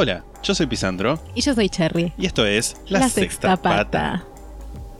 Hola, 0.00 0.22
yo 0.44 0.54
soy 0.54 0.66
Pisandro 0.68 1.20
Y 1.34 1.40
yo 1.40 1.52
soy 1.56 1.68
Cherry. 1.68 2.12
y 2.16 2.26
esto 2.26 2.46
es 2.46 2.76
La, 2.88 3.08
Sexta, 3.08 3.56
Pata. 3.56 4.22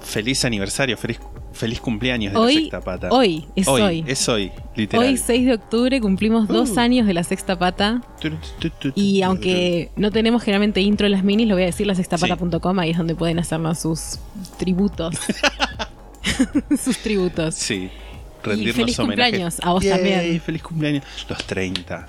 Feliz 0.01 0.45
aniversario, 0.45 0.97
feliz, 0.97 1.21
feliz 1.53 1.81
cumpleaños 1.81 2.33
de 2.33 2.39
Hoy, 2.41 2.55
La 2.55 2.61
Sexta 2.63 2.81
Pata. 2.81 3.09
hoy, 3.13 3.47
es 3.55 3.69
hoy. 3.69 4.05
Es 4.09 4.29
hoy, 4.29 4.51
literal. 4.75 5.07
Hoy, 5.07 5.17
6 5.17 5.47
de 5.47 5.55
octubre, 5.55 6.01
cumplimos 6.01 6.49
dos 6.49 6.71
Uh. 6.71 6.81
años 6.81 7.07
de 7.07 7.15
la 7.15 7.23
sexta 7.23 7.57
pata. 7.57 8.03
Y 8.97 9.23
aunque 9.23 9.93
no 9.95 10.11
tenemos 10.11 10.43
generalmente 10.43 10.81
intro 10.81 11.07
en 11.07 11.13
las 11.13 11.23
minis, 11.23 11.47
lo 11.47 11.55
voy 11.55 11.63
a 11.63 11.67
decir 11.67 11.87
lasextapata.com, 11.87 12.79
ahí 12.81 12.91
es 12.91 12.99
donde 12.99 13.15
pueden 13.15 13.39
hacernos 13.39 13.79
sus 13.79 14.19
tributos. 14.59 15.15
sus 16.83 16.99
tributos. 16.99 17.55
Sí, 17.55 17.89
Y 18.43 18.47
rendirnos 18.49 18.75
feliz 18.77 18.99
homenaje. 18.99 19.31
cumpleaños, 19.31 19.61
a 19.63 19.71
vos 19.75 19.85
Yay, 19.85 19.93
también. 19.93 20.41
feliz 20.41 20.63
cumpleaños. 20.65 21.05
Los 21.29 21.45
30. 21.45 22.05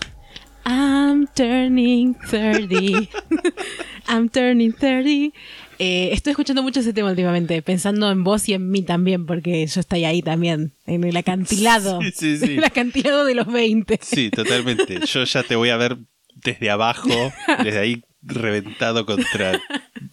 I'm 1.19 1.27
turning 1.35 2.15
30. 2.15 3.09
I'm 4.07 4.29
turning 4.29 4.71
30. 4.71 5.35
Eh, 5.77 6.09
estoy 6.13 6.31
escuchando 6.31 6.63
mucho 6.63 6.79
ese 6.79 6.93
tema 6.93 7.09
últimamente, 7.09 7.61
pensando 7.61 8.09
en 8.09 8.23
vos 8.23 8.47
y 8.47 8.53
en 8.53 8.71
mí 8.71 8.83
también, 8.83 9.25
porque 9.25 9.67
yo 9.67 9.81
estoy 9.81 10.05
ahí 10.05 10.21
también, 10.21 10.71
en 10.85 11.03
el 11.03 11.17
acantilado. 11.17 12.01
Sí, 12.01 12.11
sí, 12.13 12.37
sí. 12.37 12.53
El 12.57 12.63
acantilado 12.63 13.25
de 13.25 13.35
los 13.35 13.47
20. 13.47 13.99
Sí, 14.01 14.29
totalmente. 14.29 15.05
Yo 15.05 15.25
ya 15.25 15.43
te 15.43 15.57
voy 15.57 15.71
a 15.71 15.77
ver 15.77 15.97
desde 16.35 16.69
abajo, 16.69 17.33
desde 17.63 17.79
ahí 17.79 18.03
reventado 18.21 19.05
contra 19.05 19.59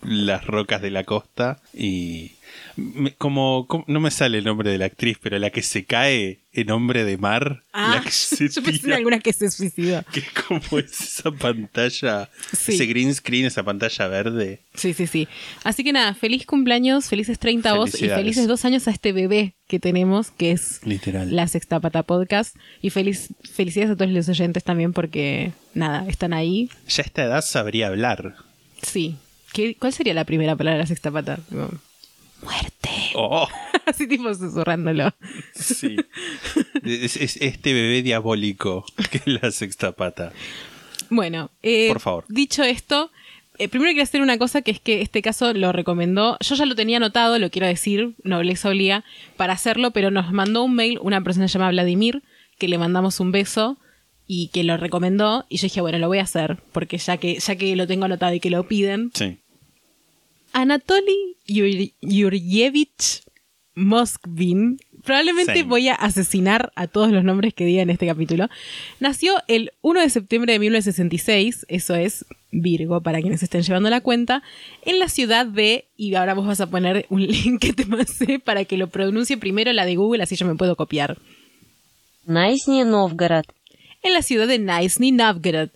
las 0.03 0.45
rocas 0.45 0.83
de 0.83 0.91
la 0.91 1.05
costa 1.05 1.61
y 1.73 2.33
me- 2.77 3.15
como, 3.15 3.67
como- 3.67 3.85
no 3.89 4.01
me 4.01 4.11
sale 4.11 4.39
el 4.39 4.45
nombre 4.45 4.71
de 4.71 4.79
la 4.79 4.85
actriz, 4.87 5.19
pero 5.21 5.39
la 5.39 5.51
que 5.51 5.63
se 5.63 5.85
cae 5.85 6.41
en 6.53 6.71
hombre 6.71 7.05
de 7.05 7.19
mar, 7.19 7.63
Ah, 7.73 7.97
la 7.97 8.01
que 8.03 8.11
se 8.13 8.49
yo 8.49 8.63
pensé 8.63 8.87
en 8.87 8.93
alguna 8.95 9.19
que 9.21 9.33
se 9.33 9.51
suicidó. 9.51 10.03
que 10.13 10.23
como 10.47 10.79
es 10.79 11.01
esa 11.01 11.31
pantalla, 11.31 12.31
Sí. 12.57 12.75
ese 12.75 12.87
green 12.87 13.15
screen, 13.15 13.45
esa 13.47 13.63
pantalla 13.63 14.07
verde. 14.09 14.63
Sí, 14.75 14.95
sí, 14.95 15.07
sí. 15.07 15.29
Así 15.65 15.85
que 15.85 15.93
nada, 15.93 16.15
feliz 16.15 16.47
cumpleaños, 16.47 17.07
felices 17.09 17.39
30 17.39 17.71
a 17.71 17.75
vos 17.75 17.95
y 18.01 18.09
felices 18.09 18.47
dos 18.49 18.65
años 18.65 18.89
a 18.89 18.91
este 18.91 19.13
bebé 19.13 19.55
que 19.69 19.79
tenemos, 19.81 20.31
que 20.31 20.53
es 20.53 20.81
Literal. 20.85 21.35
la 21.35 21.47
Sexta 21.49 21.81
Pata 21.81 22.03
Podcast. 22.05 22.57
Y 22.83 22.91
feliz, 22.91 23.29
felicidades 23.53 23.93
a 23.93 23.97
todos 23.97 24.11
los 24.11 24.29
oyentes 24.29 24.65
también 24.65 24.93
porque, 24.93 25.53
nada, 25.75 26.07
están 26.09 26.33
ahí. 26.33 26.71
Ya 26.89 27.03
a 27.03 27.07
esta 27.07 27.25
edad 27.25 27.43
sabría 27.43 27.89
hablar. 27.89 28.37
Sí. 28.83 29.17
¿Qué, 29.53 29.75
¿Cuál 29.75 29.93
sería 29.93 30.13
la 30.15 30.25
primera 30.25 30.55
palabra 30.57 30.77
de 30.77 30.83
la 30.85 30.87
Sexta 30.87 31.11
Pata? 31.11 31.39
Muerte. 32.43 32.91
Oh, 33.15 33.49
Así 33.87 34.07
tipo 34.07 34.33
susurrándolo. 34.35 35.13
sí. 35.55 35.97
Es, 36.85 37.17
es 37.17 37.37
este 37.39 37.73
bebé 37.73 38.03
diabólico 38.03 38.85
que 39.11 39.19
es 39.19 39.27
la 39.27 39.51
sexta 39.51 39.93
pata. 39.93 40.33
Bueno, 41.11 41.51
eh, 41.63 41.89
Por 41.89 42.01
favor. 42.01 42.25
dicho 42.29 42.63
esto, 42.63 43.11
eh, 43.59 43.69
primero 43.69 43.91
quiero 43.91 44.03
hacer 44.05 44.21
una 44.21 44.39
cosa 44.39 44.63
que 44.63 44.71
es 44.71 44.81
que 44.81 45.01
este 45.03 45.23
caso 45.23 45.53
lo 45.53 45.73
recomendó. 45.73 46.37
Yo 46.41 46.55
ya 46.55 46.67
lo 46.67 46.75
tenía 46.77 46.99
anotado, 46.99 47.39
lo 47.39 47.51
quiero 47.51 47.67
decir, 47.67 48.15
nobleza 48.23 48.69
obliga, 48.69 49.05
para 49.37 49.53
hacerlo, 49.55 49.91
pero 49.91 50.11
nos 50.11 50.33
mandó 50.33 50.63
un 50.63 50.75
mail 50.75 50.99
una 51.03 51.21
persona 51.23 51.47
llamada 51.47 51.73
Vladimir, 51.73 52.23
que 52.59 52.69
le 52.69 52.79
mandamos 52.79 53.19
un 53.19 53.33
beso 53.33 53.79
y 54.29 54.49
que 54.49 54.63
lo 54.65 54.77
recomendó. 54.77 55.45
Y 55.49 55.57
yo 55.59 55.63
dije, 55.63 55.81
bueno, 55.81 55.99
lo 55.99 56.09
voy 56.09 56.19
a 56.19 56.23
hacer, 56.23 56.59
porque 56.73 56.99
ya 56.99 57.17
que, 57.17 57.39
ya 57.39 57.57
que 57.57 57.75
lo 57.77 57.87
tengo 57.87 58.05
anotado 58.05 58.35
y 58.35 58.41
que 58.41 58.51
lo 58.51 58.67
piden. 58.69 59.11
Sí. 59.15 59.39
Anatoly 60.57 61.37
Yur 61.47 61.69
Yuryevich 62.01 63.25
Moskvin, 63.75 64.79
probablemente 65.05 65.65
voy 65.65 65.89
a 65.89 65.95
asesinar 65.95 66.73
a 66.77 66.87
todos 66.87 67.13
los 67.13 67.25
nombres 67.25 67.53
que 67.53 67.67
diga 67.67 67.83
en 67.83 67.91
este 67.91 68.07
capítulo, 68.07 68.49
nació 68.99 69.35
el 69.49 69.73
1 69.83 70.01
de 70.01 70.09
septiembre 70.09 70.55
de 70.55 70.59
1966, 70.61 71.67
eso 71.69 71.95
es 71.95 72.25
Virgo, 72.53 73.03
para 73.03 73.21
quienes 73.21 73.43
estén 73.43 73.65
llevando 73.65 73.91
la 73.91 74.01
cuenta, 74.01 74.43
en 74.81 74.99
la 74.99 75.11
ciudad 75.11 75.45
de, 75.45 75.89
y 75.95 76.15
ahora 76.15 76.33
vos 76.33 76.47
vas 76.47 76.63
a 76.63 76.71
poner 76.71 77.05
un 77.11 77.21
link 77.27 77.61
que 77.61 77.75
te 77.75 77.85
pasé 77.85 78.39
para 78.39 78.65
que 78.65 78.79
lo 78.79 78.87
pronuncie 78.87 79.37
primero 79.37 79.71
la 79.75 79.85
de 79.85 79.97
Google, 79.97 80.23
así 80.23 80.37
yo 80.37 80.47
me 80.47 80.55
puedo 80.55 80.75
copiar. 80.75 81.19
Nizhny 82.25 82.83
Novgorod. 82.85 83.45
En 84.03 84.15
la 84.15 84.23
ciudad 84.23 84.49
de 84.49 84.59
Nizhny 84.59 85.13
Novgorod. 85.13 85.69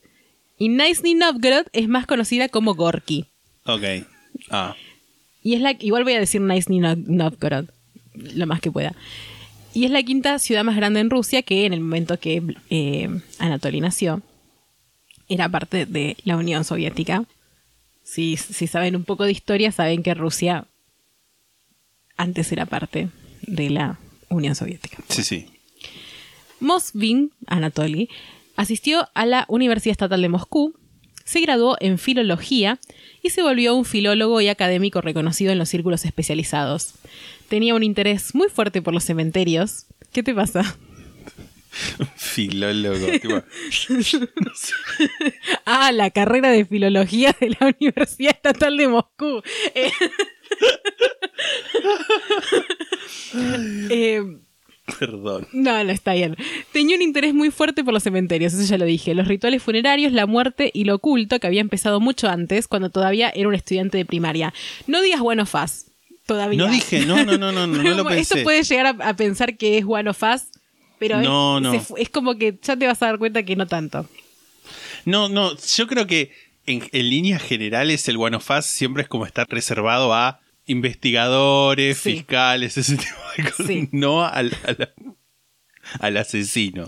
Y 0.56 0.70
Nizhny 0.70 1.12
Novgorod 1.12 1.66
es 1.74 1.86
más 1.86 2.06
conocida 2.06 2.48
como 2.48 2.74
Gorky. 2.74 3.26
Ok. 3.66 3.82
Ah. 4.50 4.76
Y 5.42 5.54
es 5.54 5.60
la, 5.60 5.76
igual 5.78 6.04
voy 6.04 6.12
a 6.14 6.20
decir 6.20 6.40
No- 6.40 6.96
Novgorod, 6.96 7.66
lo 8.14 8.46
más 8.46 8.60
que 8.60 8.70
pueda. 8.70 8.94
Y 9.72 9.84
es 9.84 9.90
la 9.90 10.02
quinta 10.02 10.38
ciudad 10.38 10.64
más 10.64 10.76
grande 10.76 11.00
en 11.00 11.10
Rusia 11.10 11.42
que 11.42 11.64
en 11.64 11.72
el 11.72 11.80
momento 11.80 12.18
que 12.18 12.42
eh, 12.70 13.08
Anatoly 13.38 13.80
nació 13.80 14.20
era 15.28 15.48
parte 15.48 15.86
de 15.86 16.16
la 16.24 16.36
Unión 16.36 16.64
Soviética. 16.64 17.24
Si, 18.02 18.36
si 18.36 18.66
saben 18.66 18.96
un 18.96 19.04
poco 19.04 19.24
de 19.24 19.30
historia, 19.32 19.70
saben 19.70 20.02
que 20.02 20.12
Rusia 20.14 20.64
antes 22.16 22.50
era 22.50 22.66
parte 22.66 23.08
de 23.42 23.70
la 23.70 23.98
Unión 24.28 24.54
Soviética. 24.56 24.98
Sí, 25.08 25.22
sí. 25.22 25.46
Moskvin, 26.58 27.30
Anatoly, 27.46 28.08
asistió 28.56 29.08
a 29.14 29.24
la 29.24 29.44
Universidad 29.48 29.92
Estatal 29.92 30.20
de 30.20 30.28
Moscú, 30.28 30.74
se 31.30 31.40
graduó 31.40 31.76
en 31.78 31.96
filología 31.96 32.80
y 33.22 33.30
se 33.30 33.40
volvió 33.40 33.76
un 33.76 33.84
filólogo 33.84 34.40
y 34.40 34.48
académico 34.48 35.00
reconocido 35.00 35.52
en 35.52 35.58
los 35.58 35.68
círculos 35.68 36.04
especializados. 36.04 36.94
Tenía 37.48 37.76
un 37.76 37.84
interés 37.84 38.34
muy 38.34 38.48
fuerte 38.48 38.82
por 38.82 38.92
los 38.92 39.04
cementerios. 39.04 39.86
¿Qué 40.12 40.24
te 40.24 40.34
pasa? 40.34 40.76
Filólogo. 42.16 43.06
tipo, 43.06 43.44
Ah, 45.66 45.92
la 45.92 46.10
carrera 46.10 46.50
de 46.50 46.64
filología 46.64 47.36
de 47.38 47.50
la 47.50 47.76
Universidad 47.80 48.34
Estatal 48.34 48.76
de 48.76 48.88
Moscú. 48.88 49.40
Eh, 49.76 49.92
eh, 53.90 54.22
perdón. 54.98 55.46
No, 55.52 55.82
no 55.84 55.90
está 55.92 56.14
bien. 56.14 56.36
Tenía 56.72 56.96
un 56.96 57.02
interés 57.02 57.34
muy 57.34 57.50
fuerte 57.50 57.84
por 57.84 57.94
los 57.94 58.02
cementerios, 58.02 58.52
eso 58.54 58.64
ya 58.64 58.78
lo 58.78 58.84
dije. 58.84 59.14
Los 59.14 59.28
rituales 59.28 59.62
funerarios, 59.62 60.12
la 60.12 60.26
muerte 60.26 60.70
y 60.74 60.84
lo 60.84 60.96
oculto, 60.96 61.38
que 61.40 61.46
había 61.46 61.60
empezado 61.60 62.00
mucho 62.00 62.28
antes, 62.28 62.68
cuando 62.68 62.90
todavía 62.90 63.30
era 63.34 63.48
un 63.48 63.54
estudiante 63.54 63.98
de 63.98 64.04
primaria. 64.04 64.52
No 64.86 65.00
digas 65.02 65.20
of 65.20 65.54
us, 65.54 65.86
todavía. 66.26 66.58
No 66.58 66.68
dije, 66.70 67.04
no, 67.06 67.24
no, 67.24 67.38
no, 67.38 67.52
no, 67.52 67.66
no, 67.66 67.82
no 67.82 67.94
lo 67.94 68.08
Esto 68.10 68.34
pensé. 68.34 68.42
puede 68.42 68.62
llegar 68.62 68.86
a, 68.86 69.08
a 69.08 69.16
pensar 69.16 69.56
que 69.56 69.78
es 69.78 69.84
one 69.86 70.08
of 70.10 70.22
us, 70.22 70.42
pero 70.98 71.18
es- 71.18 71.24
No, 71.24 71.60
no. 71.60 71.72
se 71.72 71.80
fu- 71.80 71.96
es 71.96 72.08
como 72.10 72.36
que 72.36 72.58
ya 72.62 72.76
te 72.76 72.86
vas 72.86 73.02
a 73.02 73.06
dar 73.06 73.18
cuenta 73.18 73.42
que 73.42 73.56
no 73.56 73.66
tanto. 73.66 74.06
No, 75.04 75.28
no, 75.28 75.56
yo 75.56 75.86
creo 75.86 76.06
que 76.06 76.30
en, 76.66 76.82
en 76.92 77.08
líneas 77.10 77.42
generales 77.42 78.06
el 78.08 78.16
One 78.18 78.36
of 78.36 78.50
Us 78.50 78.66
siempre 78.66 79.02
es 79.02 79.08
como 79.08 79.24
estar 79.26 79.46
reservado 79.48 80.12
a 80.12 80.40
investigadores, 80.66 81.98
Sí. 81.98 82.12
fiscales, 82.14 82.76
ese 82.76 82.96
tipo 82.96 83.16
de 83.36 83.44
cosas, 83.50 83.66
Sí. 83.66 83.88
no 83.92 84.24
al, 84.24 84.56
al, 84.66 84.92
al 86.00 86.16
asesino. 86.16 86.86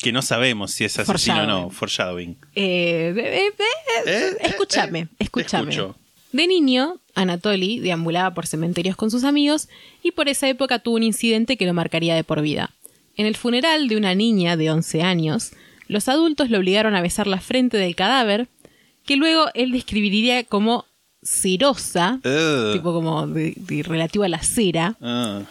Que 0.00 0.12
no 0.12 0.22
sabemos 0.22 0.70
si 0.70 0.84
es 0.84 0.96
asesino 0.98 1.42
o 1.42 1.46
no, 1.46 1.70
foreshadowing. 1.70 2.38
Eh, 2.54 3.12
eh, 3.16 3.50
eh, 4.06 4.36
escúchame, 4.42 5.08
escúchame. 5.18 5.74
De 6.30 6.46
niño, 6.46 7.00
Anatoly 7.16 7.80
deambulaba 7.80 8.32
por 8.32 8.46
cementerios 8.46 8.94
con 8.94 9.10
sus 9.10 9.24
amigos 9.24 9.68
y 10.02 10.12
por 10.12 10.28
esa 10.28 10.48
época 10.48 10.78
tuvo 10.78 10.96
un 10.96 11.02
incidente 11.02 11.56
que 11.56 11.66
lo 11.66 11.74
marcaría 11.74 12.14
de 12.14 12.22
por 12.22 12.42
vida. 12.42 12.70
En 13.16 13.26
el 13.26 13.34
funeral 13.34 13.88
de 13.88 13.96
una 13.96 14.14
niña 14.14 14.56
de 14.56 14.70
11 14.70 15.02
años, 15.02 15.50
los 15.88 16.06
adultos 16.08 16.48
le 16.48 16.58
obligaron 16.58 16.94
a 16.94 17.00
besar 17.02 17.26
la 17.26 17.40
frente 17.40 17.76
del 17.76 17.96
cadáver, 17.96 18.46
que 19.04 19.16
luego 19.16 19.46
él 19.54 19.72
describiría 19.72 20.44
como 20.44 20.84
cerosa, 21.22 22.20
tipo 22.72 22.92
como 22.92 23.26
de- 23.26 23.54
de 23.56 23.82
relativo 23.82 24.24
a 24.24 24.28
la 24.28 24.42
cera. 24.42 24.96
Ah. 25.00 25.42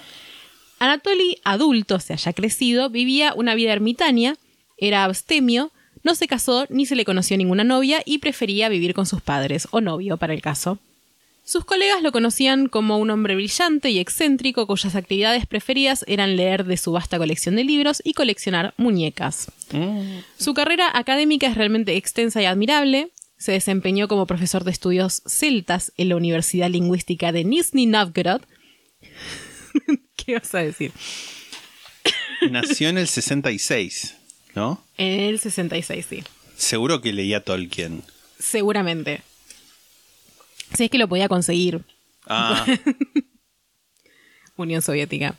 Anatoly, 0.80 1.38
adulto, 1.44 1.96
o 1.96 2.00
sea, 2.00 2.16
ya 2.16 2.34
crecido, 2.34 2.90
vivía 2.90 3.34
una 3.36 3.56
vida 3.56 3.74
ermitaña, 3.74 4.36
era 4.78 5.04
abstemio, 5.06 5.72
no 6.04 6.14
se 6.16 6.28
casó 6.28 6.68
ni 6.70 6.86
se 6.86 6.96
le 6.96 7.04
conoció 7.06 7.36
ninguna 7.38 7.64
novia 7.64 8.02
y 8.06 8.20
prefería 8.20 8.70
vivir 8.70 8.94
con 8.94 9.06
sus 9.06 9.22
padres, 9.22 9.68
o 9.72 9.82
novio 9.82 10.18
para 10.18 10.34
el 10.34 10.42
caso. 10.42 10.78
Sus 11.44 11.64
colegas 11.64 12.04
lo 12.04 12.12
conocían 12.12 12.68
como 12.68 12.98
un 12.98 13.10
hombre 13.10 13.34
brillante 13.36 13.90
y 13.90 14.00
excéntrico 14.00 14.68
cuyas 14.68 14.96
actividades 14.96 15.46
preferidas 15.46 16.04
eran 16.08 16.36
leer 16.36 16.66
de 16.66 16.76
su 16.76 16.92
vasta 16.92 17.18
colección 17.18 17.56
de 17.56 17.64
libros 17.64 18.02
y 18.04 18.14
coleccionar 18.14 18.74
muñecas. 18.78 19.50
Su 20.38 20.54
carrera 20.54 20.92
académica 20.94 21.48
es 21.48 21.56
realmente 21.56 21.96
extensa 21.96 22.42
y 22.42 22.46
admirable. 22.46 23.12
Se 23.38 23.52
desempeñó 23.52 24.08
como 24.08 24.26
profesor 24.26 24.64
de 24.64 24.72
estudios 24.72 25.22
celtas 25.28 25.92
en 25.98 26.10
la 26.10 26.16
Universidad 26.16 26.70
Lingüística 26.70 27.32
de 27.32 27.44
Nizhny 27.44 27.86
Novgorod. 27.86 28.42
¿Qué 30.16 30.34
vas 30.34 30.54
a 30.56 30.60
decir? 30.60 30.92
Nació 32.50 32.90
en 32.90 32.98
el 32.98 33.08
66, 33.08 34.16
¿no? 34.56 34.84
En 34.98 35.20
el 35.22 35.40
66, 35.40 36.06
sí. 36.10 36.24
Seguro 36.56 37.02
que 37.02 37.14
leía 37.14 37.44
Tolkien. 37.44 38.04
Seguramente. 38.40 39.22
Si 40.76 40.86
es 40.86 40.90
que 40.90 40.98
lo 40.98 41.08
podía 41.08 41.30
conseguir. 41.30 41.84
Ah, 42.26 42.66
Unión 44.58 44.82
Soviética. 44.82 45.38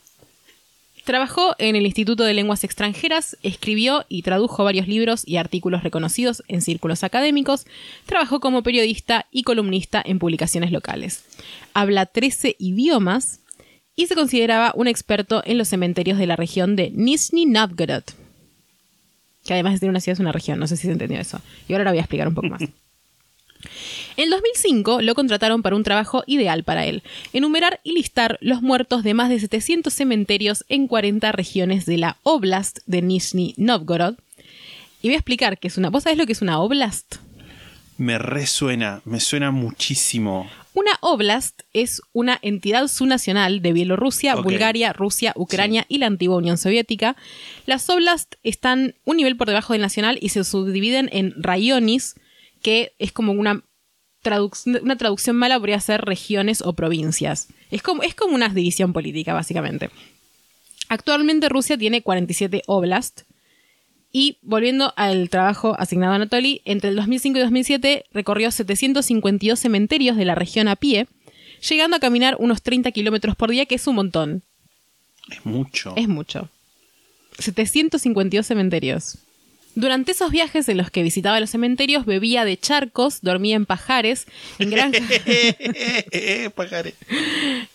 Trabajó 1.08 1.54
en 1.56 1.74
el 1.74 1.86
Instituto 1.86 2.22
de 2.22 2.34
Lenguas 2.34 2.64
Extranjeras, 2.64 3.38
escribió 3.42 4.04
y 4.10 4.20
tradujo 4.20 4.62
varios 4.62 4.88
libros 4.88 5.22
y 5.26 5.38
artículos 5.38 5.82
reconocidos 5.82 6.42
en 6.48 6.60
círculos 6.60 7.02
académicos, 7.02 7.64
trabajó 8.04 8.40
como 8.40 8.62
periodista 8.62 9.24
y 9.30 9.42
columnista 9.42 10.02
en 10.04 10.18
publicaciones 10.18 10.70
locales. 10.70 11.24
Habla 11.72 12.04
13 12.04 12.56
idiomas 12.58 13.40
y 13.96 14.06
se 14.08 14.16
consideraba 14.16 14.74
un 14.74 14.86
experto 14.86 15.40
en 15.46 15.56
los 15.56 15.68
cementerios 15.68 16.18
de 16.18 16.26
la 16.26 16.36
región 16.36 16.76
de 16.76 16.90
Nizhny 16.90 17.46
Novgorod, 17.46 18.04
que 19.46 19.54
además 19.54 19.80
de 19.80 19.88
una 19.88 20.00
ciudad 20.00 20.12
es 20.16 20.20
una 20.20 20.32
región, 20.32 20.58
no 20.58 20.66
sé 20.66 20.76
si 20.76 20.88
se 20.88 20.92
entendió 20.92 21.18
eso. 21.18 21.40
Y 21.68 21.72
ahora 21.72 21.84
lo 21.84 21.90
voy 21.92 22.00
a 22.00 22.02
explicar 22.02 22.28
un 22.28 22.34
poco 22.34 22.48
más. 22.48 22.60
En 24.18 24.24
el 24.24 24.30
2005 24.30 25.00
lo 25.00 25.14
contrataron 25.14 25.62
para 25.62 25.76
un 25.76 25.84
trabajo 25.84 26.24
ideal 26.26 26.64
para 26.64 26.84
él, 26.84 27.02
enumerar 27.32 27.80
y 27.84 27.92
listar 27.92 28.36
los 28.42 28.60
muertos 28.60 29.02
de 29.04 29.14
más 29.14 29.30
de 29.30 29.40
700 29.40 29.94
cementerios 29.94 30.64
en 30.68 30.88
40 30.88 31.32
regiones 31.32 31.86
de 31.86 31.96
la 31.96 32.18
Oblast 32.24 32.80
de 32.86 33.00
Nizhny 33.00 33.54
Novgorod. 33.56 34.16
Y 35.00 35.08
voy 35.08 35.14
a 35.14 35.18
explicar 35.18 35.58
qué 35.58 35.68
es 35.68 35.78
una... 35.78 35.88
¿Vos 35.88 36.02
sabés 36.02 36.18
lo 36.18 36.26
que 36.26 36.32
es 36.32 36.42
una 36.42 36.60
Oblast? 36.60 37.16
me 37.98 38.16
resuena, 38.16 39.02
me 39.04 39.20
suena 39.20 39.50
muchísimo. 39.50 40.48
Una 40.72 40.92
oblast 41.00 41.62
es 41.72 42.00
una 42.12 42.38
entidad 42.42 42.86
subnacional 42.86 43.60
de 43.60 43.72
Bielorrusia. 43.72 44.36
Bulgaria, 44.36 44.92
Rusia, 44.92 45.32
Ucrania 45.34 45.84
y 45.88 45.98
la 45.98 46.06
antigua 46.06 46.36
Unión 46.36 46.56
Soviética. 46.56 47.16
Las 47.66 47.90
oblast 47.90 48.36
están 48.44 48.94
un 49.04 49.16
nivel 49.16 49.36
por 49.36 49.48
debajo 49.48 49.72
del 49.72 49.82
nacional 49.82 50.18
y 50.22 50.28
se 50.28 50.44
subdividen 50.44 51.10
en 51.12 51.34
rayonis, 51.42 52.14
que 52.62 52.92
es 53.00 53.10
como 53.10 53.32
una, 53.32 53.64
traduc- 54.28 54.82
una 54.82 54.96
traducción 54.96 55.36
mala, 55.36 55.58
podría 55.58 55.80
ser 55.80 56.02
regiones 56.02 56.62
o 56.62 56.72
provincias. 56.74 57.48
Es 57.70 57.82
como, 57.82 58.02
es 58.02 58.14
como 58.14 58.34
una 58.34 58.48
división 58.48 58.92
política, 58.92 59.34
básicamente. 59.34 59.90
Actualmente 60.88 61.48
Rusia 61.48 61.76
tiene 61.78 62.02
47 62.02 62.62
oblast. 62.66 63.22
Y 64.10 64.38
volviendo 64.40 64.94
al 64.96 65.28
trabajo 65.28 65.76
asignado 65.78 66.12
a 66.14 66.16
Anatoly, 66.16 66.62
entre 66.64 66.88
el 66.90 66.96
2005 66.96 67.38
y 67.38 67.42
2007 67.42 68.04
recorrió 68.12 68.50
752 68.50 69.58
cementerios 69.58 70.16
de 70.16 70.24
la 70.24 70.34
región 70.34 70.66
a 70.68 70.76
pie, 70.76 71.06
llegando 71.68 71.96
a 71.96 72.00
caminar 72.00 72.36
unos 72.38 72.62
30 72.62 72.90
kilómetros 72.92 73.36
por 73.36 73.50
día, 73.50 73.66
que 73.66 73.74
es 73.74 73.86
un 73.86 73.96
montón. 73.96 74.42
Es 75.30 75.44
mucho. 75.44 75.92
Es 75.96 76.08
mucho. 76.08 76.48
752 77.38 78.46
cementerios. 78.46 79.18
Durante 79.80 80.10
esos 80.10 80.32
viajes 80.32 80.68
en 80.68 80.76
los 80.76 80.90
que 80.90 81.04
visitaba 81.04 81.38
los 81.38 81.50
cementerios, 81.50 82.04
bebía 82.04 82.44
de 82.44 82.56
charcos, 82.56 83.20
dormía 83.22 83.54
en 83.54 83.64
pajares, 83.64 84.26
en 84.58 84.70
granjas. 84.70 85.02
Pajaré. 86.56 86.94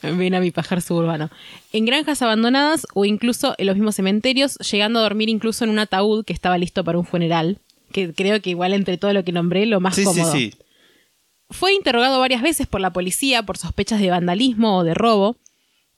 Ven 0.01 0.35
a 0.35 0.41
mi 0.41 0.51
pajar 0.51 0.81
suburbano. 0.81 1.29
En 1.71 1.85
granjas 1.85 2.21
abandonadas 2.21 2.85
o 2.93 3.05
incluso 3.05 3.55
en 3.57 3.67
los 3.67 3.77
mismos 3.77 3.95
cementerios, 3.95 4.57
llegando 4.57 4.99
a 4.99 5.03
dormir 5.03 5.29
incluso 5.29 5.63
en 5.63 5.69
un 5.69 5.79
ataúd 5.79 6.25
que 6.25 6.33
estaba 6.33 6.57
listo 6.57 6.83
para 6.83 6.97
un 6.97 7.05
funeral. 7.05 7.59
Que 7.93 8.13
creo 8.13 8.41
que 8.41 8.49
igual 8.49 8.73
entre 8.73 8.97
todo 8.97 9.13
lo 9.13 9.23
que 9.23 9.31
nombré, 9.31 9.65
lo 9.65 9.79
más 9.79 9.95
Sí, 9.95 10.01
sí, 10.01 10.07
cómodo. 10.07 10.31
sí. 10.33 10.53
Fue 11.49 11.73
interrogado 11.73 12.19
varias 12.19 12.41
veces 12.41 12.67
por 12.67 12.81
la 12.81 12.91
policía 12.91 13.43
por 13.43 13.57
sospechas 13.57 14.01
de 14.01 14.09
vandalismo 14.09 14.77
o 14.79 14.83
de 14.83 14.93
robo, 14.93 15.37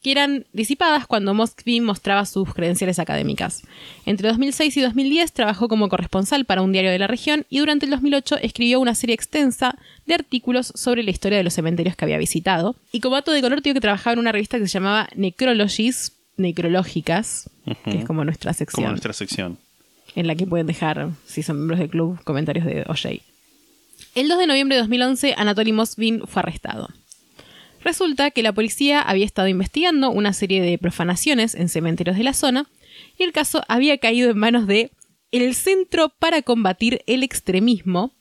que 0.06 0.12
eran 0.12 0.46
disipadas 0.54 1.08
cuando 1.08 1.34
Moskvin 1.34 1.84
mostraba 1.84 2.28
sus 2.28 2.54
credenciales 2.54 3.00
académicas. 3.00 3.64
Entre 4.06 4.28
2006 4.28 4.78
y 4.78 4.82
2010 4.82 5.32
trabajó 5.32 5.68
como 5.68 5.90
corresponsal 5.90 6.46
para 6.46 6.62
un 6.62 6.72
diario 6.72 6.92
de 6.92 7.00
la 7.00 7.08
región 7.08 7.44
y 7.50 7.58
durante 7.58 7.88
el 7.88 7.90
2008 7.90 8.38
escribió 8.44 8.80
una 8.80 8.94
serie 8.94 9.16
extensa 9.16 9.80
de 10.06 10.14
artículos 10.14 10.72
sobre 10.76 11.02
la 11.02 11.10
historia 11.10 11.40
de 11.40 11.44
los 11.44 11.56
cementerios 11.56 11.96
que 11.96 12.06
había 12.06 12.20
visitado. 12.20 12.76
Y 12.92 13.00
como 13.00 13.16
dato 13.16 13.32
de 13.32 13.42
color, 13.42 13.64
digo 13.64 13.74
que 13.74 13.82
trabajaba 13.82 14.14
en 14.14 14.20
una 14.20 14.32
revista 14.32 14.60
que 14.60 14.68
se 14.68 14.74
llamaba 14.74 15.10
Necrologies, 15.16 16.12
Necrológicas, 16.38 17.50
que 17.84 17.98
es 17.98 18.06
como 18.06 18.24
nuestra 18.24 18.54
sección 18.54 18.84
Como 18.84 18.90
nuestra 18.90 19.14
sección. 19.14 19.58
en 20.16 20.28
la 20.28 20.36
que 20.36 20.46
pueden 20.46 20.68
dejar, 20.68 21.10
si 21.26 21.42
son 21.42 21.56
miembros 21.58 21.80
del 21.80 21.90
club, 21.90 22.24
comentarios 22.24 22.68
de 22.68 22.84
OJ. 22.88 23.24
El 24.14 24.28
2 24.28 24.38
de 24.38 24.46
noviembre 24.46 24.76
de 24.76 24.82
2011, 24.82 25.34
Anatoly 25.36 25.72
Moskvin 25.72 26.28
fue 26.28 26.42
arrestado. 26.44 26.90
Resulta 27.86 28.32
que 28.32 28.42
la 28.42 28.52
policía 28.52 29.00
había 29.00 29.26
estado 29.26 29.48
investigando 29.48 30.10
una 30.10 30.34
serie 30.34 30.60
de 30.60 30.80
profanaciones 30.80 31.54
en 31.54 31.70
cementerios 31.70 32.18
de 32.18 32.24
la 32.24 32.34
zona 32.34 32.68
y 33.16 33.22
el 33.22 33.32
caso 33.32 33.64
había 33.68 34.00
caído 34.00 34.32
en 34.32 34.40
manos 34.40 34.66
de 34.66 34.92
el 35.30 35.54
Centro 35.54 36.10
para 36.18 36.42
Combatir 36.42 37.04
el 37.06 37.22
Extremismo, 37.22 38.12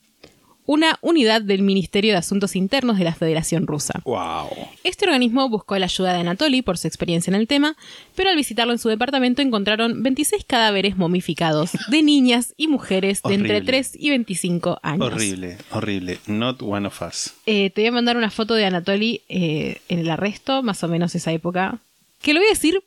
una 0.65 0.97
unidad 1.01 1.41
del 1.41 1.61
Ministerio 1.61 2.11
de 2.13 2.17
Asuntos 2.17 2.55
Internos 2.55 2.97
de 2.97 3.03
la 3.03 3.13
Federación 3.13 3.67
Rusa. 3.67 4.01
Wow. 4.03 4.49
Este 4.83 5.05
organismo 5.05 5.47
buscó 5.49 5.77
la 5.77 5.85
ayuda 5.85 6.13
de 6.13 6.19
Anatoly 6.19 6.61
por 6.61 6.77
su 6.77 6.87
experiencia 6.87 7.29
en 7.31 7.35
el 7.35 7.47
tema, 7.47 7.75
pero 8.15 8.29
al 8.29 8.35
visitarlo 8.35 8.73
en 8.73 8.79
su 8.79 8.89
departamento 8.89 9.41
encontraron 9.41 10.01
26 10.03 10.43
cadáveres 10.45 10.97
momificados 10.97 11.71
de 11.89 12.01
niñas 12.01 12.53
y 12.57 12.67
mujeres 12.67 13.21
de 13.23 13.35
entre 13.35 13.57
Horrible. 13.57 13.71
3 13.71 13.91
y 13.99 14.09
25 14.09 14.79
años. 14.81 15.05
Horrible, 15.13 15.57
horrible. 15.71 16.19
Not 16.27 16.61
one 16.61 16.87
of 16.87 17.01
us. 17.01 17.33
Eh, 17.45 17.69
te 17.69 17.81
voy 17.81 17.87
a 17.89 17.91
mandar 17.91 18.17
una 18.17 18.31
foto 18.31 18.55
de 18.55 18.65
Anatoly 18.65 19.21
eh, 19.29 19.81
en 19.89 19.99
el 19.99 20.09
arresto, 20.09 20.63
más 20.63 20.83
o 20.83 20.87
menos 20.87 21.13
esa 21.15 21.31
época. 21.31 21.79
Que 22.21 22.33
lo 22.33 22.39
voy 22.39 22.47
a 22.47 22.53
decir, 22.53 22.83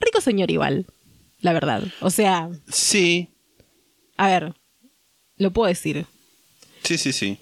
rico 0.00 0.20
señor 0.20 0.50
igual, 0.50 0.86
la 1.40 1.52
verdad. 1.52 1.82
O 2.00 2.10
sea, 2.10 2.48
Sí, 2.68 3.28
a 4.16 4.28
ver, 4.28 4.54
lo 5.36 5.52
puedo 5.52 5.68
decir. 5.68 6.06
sí, 6.83 6.97
sí, 6.97 7.11
sí. 7.13 7.37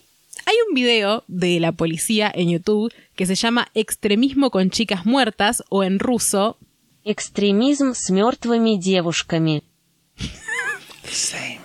Hay 0.46 0.56
un 0.68 0.74
video 0.74 1.24
de 1.28 1.60
la 1.60 1.72
policía 1.72 2.32
en 2.34 2.50
YouTube 2.50 2.92
que 3.16 3.26
se 3.26 3.36
llama 3.36 3.70
Extremismo 3.76 4.50
con 4.50 4.70
chicas 4.72 5.06
muertas 5.06 5.64
o 5.70 5.84
en 5.84 6.00
ruso 6.00 6.58
Экстремизм 7.04 7.94
с 7.96 8.12
мертвыми 8.12 8.78
девушками. 8.80 9.64
Same. 11.10 11.60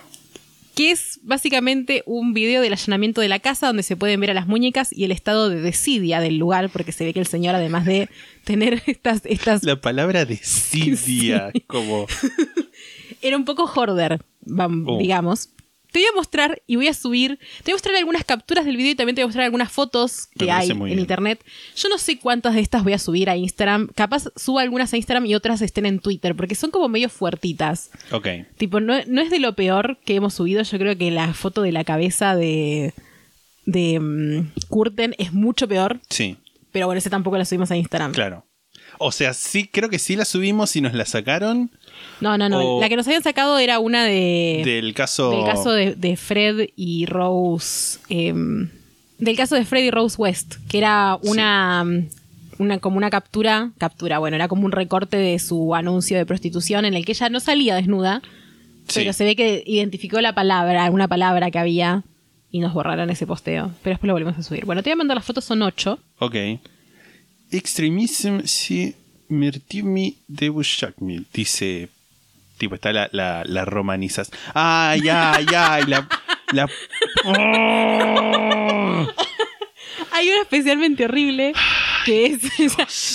que 0.74 0.90
es 0.90 1.20
básicamente 1.22 2.02
un 2.04 2.34
video 2.34 2.60
del 2.60 2.72
allanamiento 2.74 3.22
de 3.22 3.28
la 3.28 3.38
casa 3.38 3.66
donde 3.68 3.82
se 3.82 3.96
pueden 3.96 4.20
ver 4.20 4.30
a 4.30 4.34
las 4.34 4.46
muñecas 4.46 4.92
y 4.92 5.04
el 5.04 5.10
estado 5.12 5.48
de 5.48 5.60
desidia 5.62 6.20
del 6.20 6.36
lugar, 6.36 6.68
porque 6.68 6.92
se 6.92 7.04
ve 7.04 7.14
que 7.14 7.20
el 7.20 7.26
señor, 7.26 7.54
además 7.54 7.86
de 7.86 8.10
tener 8.44 8.82
estas, 8.86 9.22
estas 9.24 9.62
La 9.62 9.80
palabra 9.80 10.24
desidia, 10.26 11.50
como... 11.66 12.06
era 13.22 13.36
un 13.38 13.44
poco 13.46 13.64
hoarder, 13.64 14.20
vam- 14.44 14.84
Oh. 14.86 14.98
Te 15.91 15.99
voy 15.99 16.07
a 16.07 16.15
mostrar 16.15 16.61
y 16.67 16.77
voy 16.77 16.87
a 16.87 16.93
subir, 16.93 17.37
te 17.63 17.65
voy 17.65 17.71
a 17.71 17.75
mostrar 17.75 17.95
algunas 17.95 18.23
capturas 18.23 18.63
del 18.65 18.77
video 18.77 18.93
y 18.93 18.95
también 18.95 19.15
te 19.15 19.21
voy 19.21 19.25
a 19.25 19.27
mostrar 19.27 19.45
algunas 19.45 19.71
fotos 19.71 20.27
que 20.37 20.49
hay 20.51 20.71
en 20.71 20.83
bien. 20.83 20.99
internet. 20.99 21.43
Yo 21.75 21.89
no 21.89 21.97
sé 21.97 22.17
cuántas 22.17 22.55
de 22.55 22.61
estas 22.61 22.83
voy 22.83 22.93
a 22.93 22.99
subir 22.99 23.29
a 23.29 23.35
Instagram, 23.35 23.89
capaz 23.93 24.29
subo 24.35 24.59
algunas 24.59 24.93
a 24.93 24.97
Instagram 24.97 25.25
y 25.25 25.35
otras 25.35 25.61
estén 25.61 25.85
en 25.85 25.99
Twitter, 25.99 26.35
porque 26.35 26.55
son 26.55 26.71
como 26.71 26.87
medio 26.87 27.09
fuertitas. 27.09 27.89
Ok. 28.11 28.27
Tipo, 28.57 28.79
no, 28.79 28.93
no 29.07 29.21
es 29.21 29.29
de 29.29 29.39
lo 29.39 29.53
peor 29.55 29.97
que 30.05 30.15
hemos 30.15 30.33
subido. 30.33 30.63
Yo 30.63 30.77
creo 30.77 30.97
que 30.97 31.11
la 31.11 31.33
foto 31.33 31.61
de 31.61 31.71
la 31.73 31.83
cabeza 31.83 32.35
de, 32.35 32.93
de 33.65 33.99
mm, 33.99 34.51
Kurten 34.69 35.13
es 35.17 35.33
mucho 35.33 35.67
peor. 35.67 35.99
Sí, 36.09 36.37
Pero 36.71 36.85
bueno, 36.85 36.99
ese 36.99 37.09
tampoco 37.09 37.37
la 37.37 37.45
subimos 37.45 37.69
a 37.71 37.75
Instagram. 37.75 38.13
claro. 38.13 38.45
O 39.03 39.11
sea, 39.11 39.33
sí, 39.33 39.67
creo 39.67 39.89
que 39.89 39.97
sí 39.97 40.15
la 40.15 40.25
subimos 40.25 40.75
y 40.75 40.81
nos 40.81 40.93
la 40.93 41.05
sacaron 41.05 41.71
No, 42.21 42.37
no, 42.37 42.47
no. 42.49 42.77
O- 42.77 42.81
La 42.81 42.87
que 42.87 42.95
nos 42.95 43.05
habían 43.07 43.23
sacado 43.23 43.57
era 43.59 43.79
una 43.79 44.05
de. 44.05 44.61
del 44.63 44.93
caso... 44.93 45.31
Del 45.31 45.43
caso 45.45 45.71
de, 45.71 45.95
de 45.95 46.15
Fred 46.15 46.69
y 46.75 47.05
Rose. 47.07 47.99
em, 48.09 48.69
del 49.17 49.35
caso 49.35 49.55
de 49.55 49.65
Fred 49.65 49.83
y 49.83 49.91
Rose 49.91 50.15
West. 50.17 50.55
Que 50.69 50.77
era 50.77 51.17
una. 51.23 51.85
Una, 52.59 52.77
como 52.77 52.97
una 52.97 53.09
captura, 53.09 53.71
captura, 53.79 54.19
bueno, 54.19 54.35
era 54.35 54.47
como 54.47 54.65
un 54.65 54.71
recorte 54.71 55.17
de 55.17 55.39
su 55.39 55.73
anuncio 55.73 56.15
de 56.17 56.27
prostitución 56.27 56.85
en 56.85 56.93
el 56.93 57.05
que 57.05 57.13
ella 57.13 57.27
no 57.29 57.39
salía 57.39 57.75
desnuda, 57.75 58.21
Sí. 58.87 58.99
Pero 58.99 59.13
se 59.13 59.23
ve 59.23 59.35
que 59.35 59.63
identificó 59.65 60.21
la 60.21 60.35
palabra, 60.35 60.83
alguna 60.85 61.07
palabra 61.07 61.49
que 61.49 61.57
había 61.57 62.03
y 62.51 62.59
nos 62.59 62.73
borraron 62.73 63.09
ese 63.09 63.25
posteo. 63.25 63.71
Pero 63.83 63.93
después 63.93 64.07
lo 64.07 64.13
volvemos 64.13 64.37
a 64.37 64.43
subir. 64.43 64.65
Bueno, 64.65 64.83
te 64.83 64.89
voy 64.89 64.93
a 64.93 64.97
mandar 64.97 65.15
las 65.15 65.25
fotos, 65.25 65.45
son 65.45 65.61
ocho. 65.63 65.97
Ok. 66.19 66.35
Extremism 67.51 68.41
si 68.45 68.95
mirtimi. 69.29 70.17
Dice. 71.33 71.89
Tipo, 72.61 72.75
está 72.75 72.93
la, 72.93 73.09
la, 73.11 73.41
la 73.43 73.65
romanizas. 73.65 74.29
¡Ay, 74.53 75.09
ay, 75.09 75.47
ay! 75.57 75.83
La. 75.87 76.07
la... 76.53 76.69
¡Oh! 77.25 79.07
Hay 80.11 80.29
una 80.29 80.41
especialmente 80.43 81.05
horrible 81.05 81.53
que 82.05 82.27
es. 82.27 82.41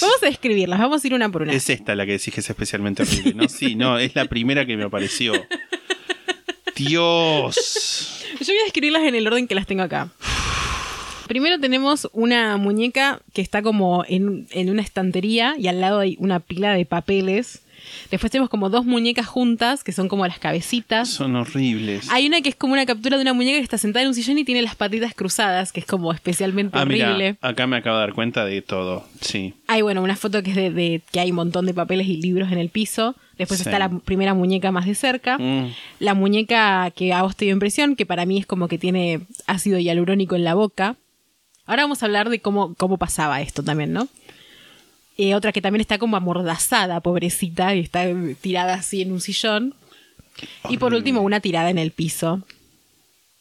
vamos 0.01 0.21
a 0.21 0.27
describirlas, 0.27 0.81
vamos 0.81 1.05
a 1.05 1.07
ir 1.07 1.15
una 1.15 1.29
por 1.29 1.43
una. 1.43 1.53
Es 1.53 1.71
esta 1.71 1.95
la 1.95 2.07
que 2.07 2.13
decís 2.19 2.35
que 2.35 2.41
es 2.41 2.51
especialmente 2.51 3.05
horrible. 3.05 3.35
No, 3.35 3.49
sí, 3.49 3.77
no, 3.77 4.01
es 4.01 4.17
la 4.17 4.25
primera 4.25 4.67
que 4.67 4.77
me 4.77 4.83
apareció. 4.83 5.33
Dios. 6.75 8.25
Yo 8.41 8.47
voy 8.47 8.59
a 8.59 8.65
describirlas 8.65 9.03
en 9.05 9.15
el 9.15 9.29
orden 9.29 9.47
que 9.47 9.55
las 9.55 9.69
tengo 9.69 9.85
acá. 9.85 10.11
Primero 11.29 11.61
tenemos 11.61 12.09
una 12.13 12.57
muñeca 12.57 13.21
que 13.33 13.43
está 13.43 13.63
como 13.63 14.05
en, 14.09 14.49
en 14.51 14.71
una 14.71 14.83
estantería 14.83 15.55
y 15.57 15.69
al 15.69 15.81
lado 15.81 16.01
hay 16.01 16.17
una 16.19 16.41
pila 16.41 16.73
de 16.73 16.85
papeles. 16.85 17.63
Después 18.11 18.31
tenemos 18.31 18.49
como 18.51 18.71
dos 18.71 18.85
muñecas 18.85 19.27
juntas, 19.27 19.83
que 19.85 19.93
son 19.93 20.09
como 20.09 20.27
las 20.27 20.39
cabecitas. 20.39 21.09
Son 21.09 21.35
horribles. 21.37 22.09
Hay 22.11 22.27
una 22.27 22.41
que 22.41 22.49
es 22.49 22.57
como 22.57 22.73
una 22.73 22.87
captura 22.87 23.17
de 23.17 23.23
una 23.23 23.33
muñeca 23.33 23.59
que 23.59 23.65
está 23.65 23.79
sentada 23.79 24.03
en 24.03 24.09
un 24.09 24.15
sillón 24.15 24.39
y 24.39 24.45
tiene 24.45 24.63
las 24.63 24.77
patitas 24.77 25.15
cruzadas, 25.15 25.73
que 25.73 25.81
es 25.81 25.87
como 25.87 26.13
especialmente 26.13 26.79
Ah, 26.79 26.83
horrible. 26.83 27.37
acá 27.41 27.67
me 27.67 27.77
acabo 27.77 27.97
de 27.97 28.03
dar 28.03 28.13
cuenta 28.15 28.45
de 28.45 28.63
todo. 28.63 29.05
Sí. 29.21 29.55
Hay, 29.67 29.83
bueno, 29.83 30.03
una 30.03 30.17
foto 30.17 30.43
que 30.43 30.51
es 30.51 30.57
de, 30.57 30.71
de 30.71 31.03
que 31.11 31.21
hay 31.21 31.31
un 31.31 31.37
montón 31.37 31.67
de 31.67 31.75
papeles 31.75 32.07
y 32.07 32.17
libros 32.17 32.53
en 32.53 32.59
el 32.59 32.69
piso. 32.69 33.15
Después 33.39 33.61
Sí. 33.61 33.69
está 33.69 33.79
la 33.79 33.91
primera 33.91 34.33
muñeca 34.35 34.73
más 34.73 34.87
de 34.87 34.95
cerca. 34.95 35.37
Mm. 35.39 35.73
La 35.99 36.15
muñeca 36.15 36.91
que 36.93 37.13
a 37.13 37.23
vos 37.23 37.37
te 37.37 37.45
dio 37.45 37.53
impresión, 37.55 37.95
que 37.97 38.07
para 38.07 38.25
mí 38.25 38.39
es 38.39 38.47
como 38.47 38.67
que 38.69 38.79
tiene 38.79 39.21
ácido 39.47 39.79
hialurónico 39.79 40.37
en 40.37 40.45
la 40.45 40.55
boca. 40.55 40.97
Ahora 41.67 41.83
vamos 41.83 42.03
a 42.03 42.07
hablar 42.07 42.31
de 42.31 42.39
cómo, 42.41 42.75
cómo 42.77 42.97
pasaba 42.97 43.41
esto 43.43 43.63
también, 43.63 43.93
¿no? 43.93 44.09
Eh, 45.19 45.35
otra 45.35 45.53
que 45.53 45.63
también 45.63 45.81
está 45.81 45.99
como 45.99 46.17
amordazada, 46.17 47.01
pobrecita, 47.01 47.75
y 47.75 47.81
está 47.81 48.07
eh, 48.07 48.37
tirada 48.41 48.75
así 48.75 49.03
en 49.03 49.13
un 49.13 49.21
sillón. 49.21 49.75
Y 50.69 50.77
por 50.77 50.93
último, 50.93 51.23
una 51.23 51.41
tirada 51.41 51.71
en 51.71 51.79
el 51.79 51.91
piso. 51.91 52.43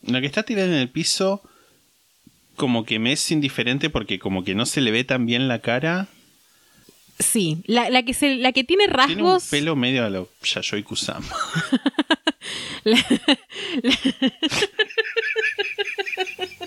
La 0.01 0.21
que 0.21 0.27
está 0.27 0.43
tirada 0.43 0.67
en 0.67 0.75
el 0.75 0.89
piso, 0.89 1.41
como 2.55 2.85
que 2.85 2.99
me 2.99 3.11
es 3.11 3.31
indiferente 3.31 3.89
porque 3.89 4.19
como 4.19 4.45
que 4.45 4.55
no 4.55 4.65
se 4.65 4.79
le 4.79 4.91
ve 4.91 5.03
tan 5.03 5.25
bien 5.25 5.49
la 5.49 5.59
cara. 5.59 6.07
Sí, 7.19 7.57
la, 7.65 7.89
la 7.89 8.03
que, 8.03 8.13
se, 8.13 8.35
la 8.35 8.53
que 8.53 8.63
tiene 8.63 8.87
rasgos. 8.87 9.15
Tiene 9.15 9.33
un 9.33 9.41
pelo 9.49 9.75
medio 9.75 10.05
a 10.05 10.09
lo 10.09 10.29
Yayoi 10.43 10.83
Kusama. 10.83 11.25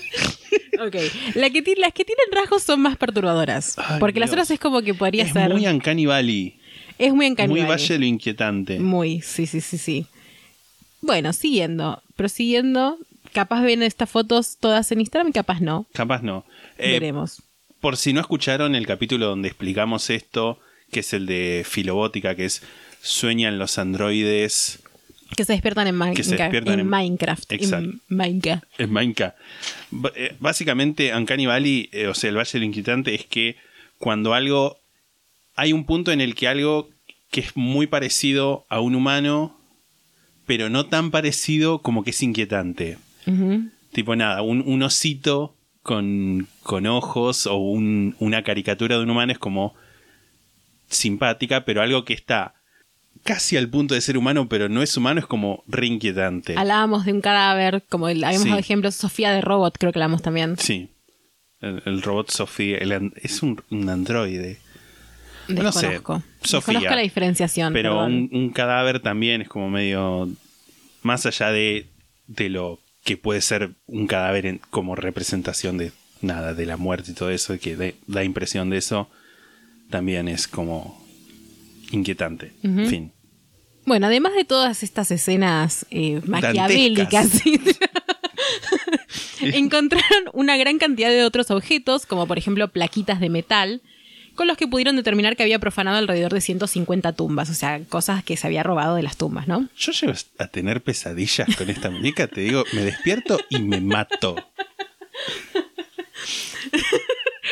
Ok, 0.85 0.95
la 1.35 1.49
que 1.49 1.61
las 1.77 1.93
que 1.93 2.05
tienen 2.05 2.25
rasgos 2.31 2.63
son 2.63 2.81
más 2.81 2.97
perturbadoras. 2.97 3.77
Ay, 3.77 3.99
porque 3.99 4.19
las 4.19 4.29
otras 4.31 4.49
es 4.51 4.59
como 4.59 4.81
que 4.81 4.93
podría 4.93 5.23
es 5.25 5.33
ser. 5.33 5.51
muy 5.51 5.67
Uncanny 5.67 6.05
Valley. 6.05 6.59
es 6.97 7.13
muy 7.13 7.25
encañada. 7.25 7.53
Muy 7.53 7.67
Valle 7.69 7.99
lo 7.99 8.05
Inquietante. 8.05 8.79
Muy, 8.79 9.21
sí, 9.21 9.45
sí, 9.45 9.61
sí, 9.61 9.77
sí. 9.77 10.05
Bueno, 11.01 11.33
siguiendo, 11.33 12.01
prosiguiendo. 12.15 12.97
Capaz 13.33 13.61
ven 13.61 13.83
estas 13.83 14.09
fotos 14.09 14.57
todas 14.59 14.91
en 14.91 15.01
Instagram 15.01 15.29
y 15.29 15.33
capaz 15.33 15.61
no. 15.61 15.85
Capaz 15.93 16.23
no. 16.23 16.45
Eh, 16.77 16.91
Veremos. 16.93 17.41
por 17.79 17.95
si 17.95 18.11
no 18.13 18.21
escucharon 18.21 18.75
el 18.75 18.87
capítulo 18.87 19.27
donde 19.27 19.47
explicamos 19.47 20.09
esto, 20.09 20.59
que 20.91 21.01
es 21.01 21.13
el 21.13 21.25
de 21.25 21.63
Filobótica, 21.67 22.35
que 22.35 22.45
es 22.45 22.63
Sueñan 23.01 23.59
los 23.59 23.77
androides 23.77 24.81
Que 25.35 25.45
se 25.45 25.53
despiertan 25.53 25.87
en, 25.87 25.97
Min- 25.97 26.13
que 26.13 26.23
se 26.23 26.35
despiertan 26.35 26.73
en 26.75 26.79
en- 26.81 26.87
Minecraft. 26.89 27.51
Exacto. 27.53 27.89
En 27.89 28.01
Minecraft. 28.09 28.63
en 28.79 28.91
Minecraft. 28.91 29.37
Eh, 30.15 30.35
Básicamente, 30.39 31.15
Uncanny 31.15 31.45
Valley, 31.45 31.89
eh, 31.91 32.07
o 32.07 32.13
sea, 32.13 32.29
el 32.29 32.37
Valle 32.37 32.51
de 32.53 32.59
lo 32.59 32.65
Inquietante, 32.65 33.15
es 33.15 33.25
que 33.25 33.55
cuando 33.97 34.33
algo. 34.33 34.77
Hay 35.55 35.73
un 35.73 35.85
punto 35.85 36.11
en 36.11 36.21
el 36.21 36.35
que 36.35 36.47
algo 36.47 36.89
que 37.31 37.41
es 37.41 37.55
muy 37.55 37.85
parecido 37.87 38.65
a 38.69 38.79
un 38.79 38.95
humano, 38.95 39.55
pero 40.45 40.69
no 40.69 40.85
tan 40.87 41.11
parecido 41.11 41.79
como 41.79 42.03
que 42.03 42.09
es 42.11 42.23
inquietante. 42.23 42.97
Tipo 43.91 44.15
nada, 44.15 44.41
un, 44.41 44.63
un 44.65 44.81
osito 44.83 45.55
con, 45.83 46.47
con 46.63 46.87
ojos 46.87 47.45
o 47.45 47.55
un- 47.57 48.15
una 48.19 48.43
caricatura 48.43 48.97
de 48.97 49.03
un 49.03 49.09
humano 49.09 49.31
es 49.31 49.37
como 49.39 49.75
simpática, 50.89 51.65
pero 51.65 51.81
algo 51.81 52.05
que 52.05 52.13
está 52.13 52.53
casi 53.33 53.57
al 53.57 53.69
punto 53.69 53.93
de 53.93 54.01
ser 54.01 54.17
humano, 54.17 54.49
pero 54.49 54.69
no 54.69 54.81
es 54.81 54.97
humano, 54.97 55.19
es 55.19 55.27
como 55.27 55.63
re 55.67 55.85
inquietante. 55.85 56.55
Hablábamos 56.57 57.05
de 57.05 57.13
un 57.13 57.21
cadáver, 57.21 57.83
como 57.87 58.09
el, 58.09 58.23
habíamos 58.23 58.43
Sí. 58.45 58.49
dado 58.49 58.59
ejemplos, 58.59 58.95
Sofía 58.95 59.31
de 59.31 59.41
Robot, 59.41 59.77
creo 59.77 59.91
que 59.91 59.99
hablamos 59.99 60.21
también. 60.23 60.57
Sí. 60.57 60.89
El, 61.61 61.81
el 61.85 62.01
robot 62.01 62.31
Sofía 62.31 62.77
el 62.79 63.11
es 63.21 63.43
un, 63.43 63.61
un 63.69 63.87
androide. 63.89 64.57
No 65.47 65.71
sé, 65.71 65.87
Desconozco. 65.89 66.23
Sofía. 66.41 66.57
Desconozco 66.73 66.95
la 66.95 67.01
diferenciación. 67.01 67.73
Pero 67.73 68.03
un, 68.05 68.29
un 68.31 68.49
cadáver 68.49 68.99
también 68.99 69.41
es 69.41 69.47
como 69.49 69.69
medio. 69.69 70.27
Más 71.03 71.25
allá 71.27 71.51
de, 71.51 71.87
de 72.27 72.49
lo 72.49 72.79
que 73.03 73.15
puede 73.17 73.41
ser 73.41 73.71
un 73.87 74.07
cadáver 74.07 74.45
en- 74.45 74.61
como 74.71 74.95
representación 74.95 75.77
de 75.77 75.91
nada, 76.21 76.53
de 76.53 76.65
la 76.65 76.77
muerte 76.77 77.11
y 77.11 77.13
todo 77.13 77.29
eso, 77.29 77.57
que 77.59 77.75
de- 77.75 77.95
da 78.07 78.23
impresión 78.23 78.69
de 78.69 78.77
eso, 78.77 79.09
también 79.89 80.27
es 80.27 80.47
como 80.47 81.03
inquietante. 81.91 82.53
En 82.63 82.87
fin. 82.87 83.11
Bueno, 83.85 84.07
además 84.07 84.33
de 84.33 84.45
todas 84.45 84.83
estas 84.83 85.11
escenas 85.11 85.85
eh, 85.89 86.21
maquiavélicas, 86.25 87.41
encontraron 89.41 90.25
una 90.33 90.57
gran 90.57 90.77
cantidad 90.77 91.09
de 91.09 91.23
otros 91.23 91.49
objetos, 91.51 92.05
como 92.05 92.27
por 92.27 92.37
ejemplo 92.37 92.67
plaquitas 92.67 93.19
de 93.19 93.29
metal, 93.29 93.81
con 94.35 94.47
los 94.47 94.57
que 94.57 94.67
pudieron 94.67 94.95
determinar 94.95 95.35
que 95.35 95.43
había 95.43 95.59
profanado 95.59 95.97
alrededor 95.97 96.33
de 96.33 96.41
150 96.41 97.13
tumbas, 97.13 97.49
o 97.49 97.53
sea, 97.53 97.81
cosas 97.89 98.23
que 98.23 98.37
se 98.37 98.47
había 98.47 98.63
robado 98.63 98.95
de 98.95 99.03
las 99.03 99.17
tumbas, 99.17 99.47
¿no? 99.47 99.67
Yo 99.77 99.91
llego 99.91 100.13
a 100.37 100.47
tener 100.47 100.81
pesadillas 100.81 101.53
con 101.57 101.69
esta 101.69 101.89
muñeca, 101.89 102.27
te 102.27 102.41
digo, 102.41 102.63
me 102.73 102.83
despierto 102.83 103.39
y 103.49 103.59
me 103.59 103.81
mato. 103.81 104.35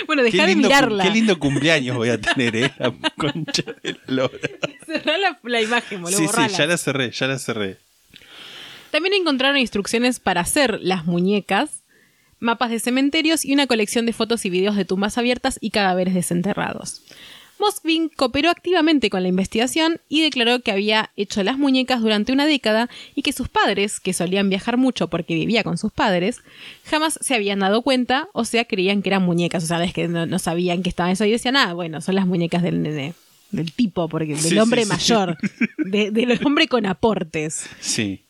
Bueno, 0.06 0.24
deja 0.24 0.46
de 0.46 0.56
mirarla. 0.56 1.04
qué 1.04 1.10
lindo 1.10 1.40
cumpleaños 1.40 1.98
voy 1.98 2.10
a 2.10 2.20
tener, 2.20 2.56
¿eh? 2.56 2.72
La 2.78 2.92
concha 3.18 3.64
de 3.84 3.94
la 3.94 4.00
lora. 4.08 4.38
Cerrá 4.86 5.18
la, 5.18 5.40
la 5.44 5.62
imagen, 5.62 6.02
boludo, 6.02 6.18
Sí, 6.18 6.28
sí, 6.28 6.56
ya 6.56 6.66
la 6.66 6.78
cerré, 6.78 7.12
ya 7.12 7.28
la 7.28 7.40
cerré. 7.40 7.78
También 8.92 9.14
encontraron 9.14 9.58
instrucciones 9.58 10.20
para 10.20 10.42
hacer 10.42 10.80
las 10.82 11.06
muñecas, 11.06 11.84
mapas 12.40 12.70
de 12.70 12.80
cementerios 12.80 13.44
y 13.44 13.54
una 13.54 13.68
colección 13.68 14.06
de 14.06 14.14
fotos 14.14 14.46
y 14.46 14.50
videos 14.50 14.76
de 14.76 14.86
tumbas 14.86 15.18
abiertas 15.18 15.58
y 15.62 15.72
cadáveres 15.72 16.14
desenterrados. 16.14 17.02
Moskvin 17.60 18.10
cooperó 18.10 18.50
activamente 18.50 19.10
con 19.10 19.24
la 19.24 19.30
investigación 19.30 20.00
y 20.10 20.22
declaró 20.22 20.62
que 20.62 20.72
había 20.72 21.12
hecho 21.16 21.44
las 21.44 21.58
muñecas 21.58 22.02
durante 22.02 22.32
una 22.32 22.46
década 22.46 22.90
y 23.16 23.22
que 23.22 23.34
sus 23.34 23.50
padres, 23.50 24.00
que 24.00 24.14
solían 24.14 24.50
viajar 24.50 24.78
mucho 24.78 25.10
porque 25.10 25.36
vivía 25.36 25.64
con 25.64 25.78
sus 25.78 25.92
padres, 25.92 26.42
jamás 26.86 27.18
se 27.22 27.36
habían 27.36 27.60
dado 27.60 27.82
cuenta, 27.82 28.30
o 28.34 28.46
sea, 28.46 28.66
creían 28.66 29.02
que 29.02 29.10
eran 29.10 29.24
muñecas, 29.24 29.64
o 29.64 29.68
sea, 29.68 29.84
es 29.84 29.94
que 29.94 30.08
no, 30.08 30.26
no 30.26 30.40
sabían 30.40 30.84
que 30.84 30.90
estaban 30.90 31.12
eso 31.14 31.26
y 31.26 31.32
decían, 31.32 31.56
ah, 31.56 31.74
bueno, 31.74 32.02
son 32.02 32.16
las 32.16 32.28
muñecas 32.28 32.64
del 32.64 32.82
nene, 32.84 33.14
del 33.52 33.72
tipo, 33.72 34.08
porque 34.10 34.34
del 34.34 34.40
Sí, 34.40 34.50
sí, 34.50 34.60
hombre 34.60 34.84
sí. 34.84 34.90
mayor, 34.90 35.38
de- 35.78 36.12
del 36.12 36.40
hombre 36.46 36.68
con 36.68 36.86
aportes. 36.86 37.68
Sí. 37.80 38.24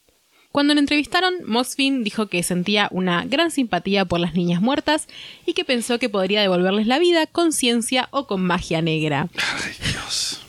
Cuando 0.52 0.74
lo 0.74 0.80
entrevistaron, 0.80 1.36
Moxfin 1.46 2.04
dijo 2.04 2.28
que 2.28 2.42
sentía 2.42 2.88
una 2.92 3.26
gran 3.26 3.52
simpatía 3.52 4.06
por 4.06 4.20
las 4.20 4.34
niñas 4.34 4.62
muertas 4.62 5.08
y 5.46 5.54
que 5.54 5.66
pensó 5.66 6.00
que 6.00 6.10
podría 6.10 6.42
devolverles 6.42 6.88
la 6.88 7.00
vida 7.00 7.28
con 7.28 7.52
ciencia 7.52 8.08
o 8.12 8.26
con 8.26 8.42
magia 8.42 8.82
negra. 8.82 9.28
Ay, 9.38 9.74
Dios. 9.92 10.47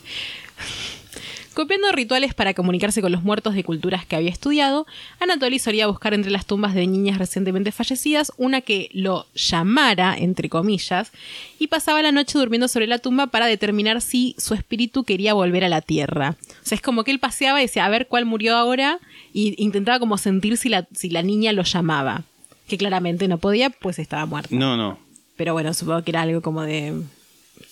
Copiando 1.59 1.91
rituales 1.91 2.35
para 2.35 2.55
comunicarse 2.55 3.03
con 3.03 3.11
los 3.11 3.25
muertos 3.25 3.53
de 3.57 3.65
culturas 3.65 4.07
que 4.07 4.15
había 4.15 4.31
estudiado, 4.31 4.87
Anatoly 5.19 5.59
solía 5.59 5.89
buscar 5.89 6.15
entre 6.15 6.31
las 6.31 6.47
tumbas 6.47 6.73
de 6.73 6.87
niñas 6.87 7.19
recientemente 7.19 7.73
fallecidas 7.73 8.31
una 8.37 8.61
que 8.61 8.91
lo 8.93 9.27
llamara, 9.35 10.17
entre 10.17 10.49
comillas, 10.49 11.11
y 11.59 11.67
pasaba 11.67 12.01
la 12.01 12.13
noche 12.13 12.39
durmiendo 12.39 12.69
sobre 12.69 12.87
la 12.87 12.99
tumba 13.01 13.27
para 13.27 13.47
determinar 13.47 14.01
si 14.03 14.37
su 14.39 14.55
espíritu 14.55 15.03
quería 15.03 15.35
volver 15.35 15.65
a 15.65 15.69
la 15.69 15.81
tierra. 15.81 16.37
O 16.49 16.55
sea, 16.65 16.77
es 16.77 16.81
como 16.81 17.03
que 17.03 17.11
él 17.11 17.19
paseaba 17.19 17.59
y 17.59 17.65
decía, 17.65 17.87
a 17.87 17.89
ver 17.89 18.07
cuál 18.07 18.25
murió 18.25 18.57
ahora, 18.57 19.01
y 19.33 19.61
intentaba 19.61 19.99
como 19.99 20.17
sentir 20.17 20.59
si 20.59 20.69
la, 20.69 20.87
si 20.95 21.11
la 21.11 21.23
niña 21.25 21.53
lo 21.53 21.65
llamaba. 21.65 22.23
Que 22.69 22.79
claramente 22.79 23.27
no 23.27 23.39
podía, 23.39 23.71
pues 23.71 23.99
estaba 23.99 24.27
muerta. 24.27 24.55
No, 24.55 24.77
no. 24.77 25.01
Pero 25.37 25.55
bueno, 25.55 25.75
supongo 25.75 26.05
que 26.05 26.13
era 26.13 26.23
algo 26.23 26.41
como 26.41 26.63
de... 26.63 27.03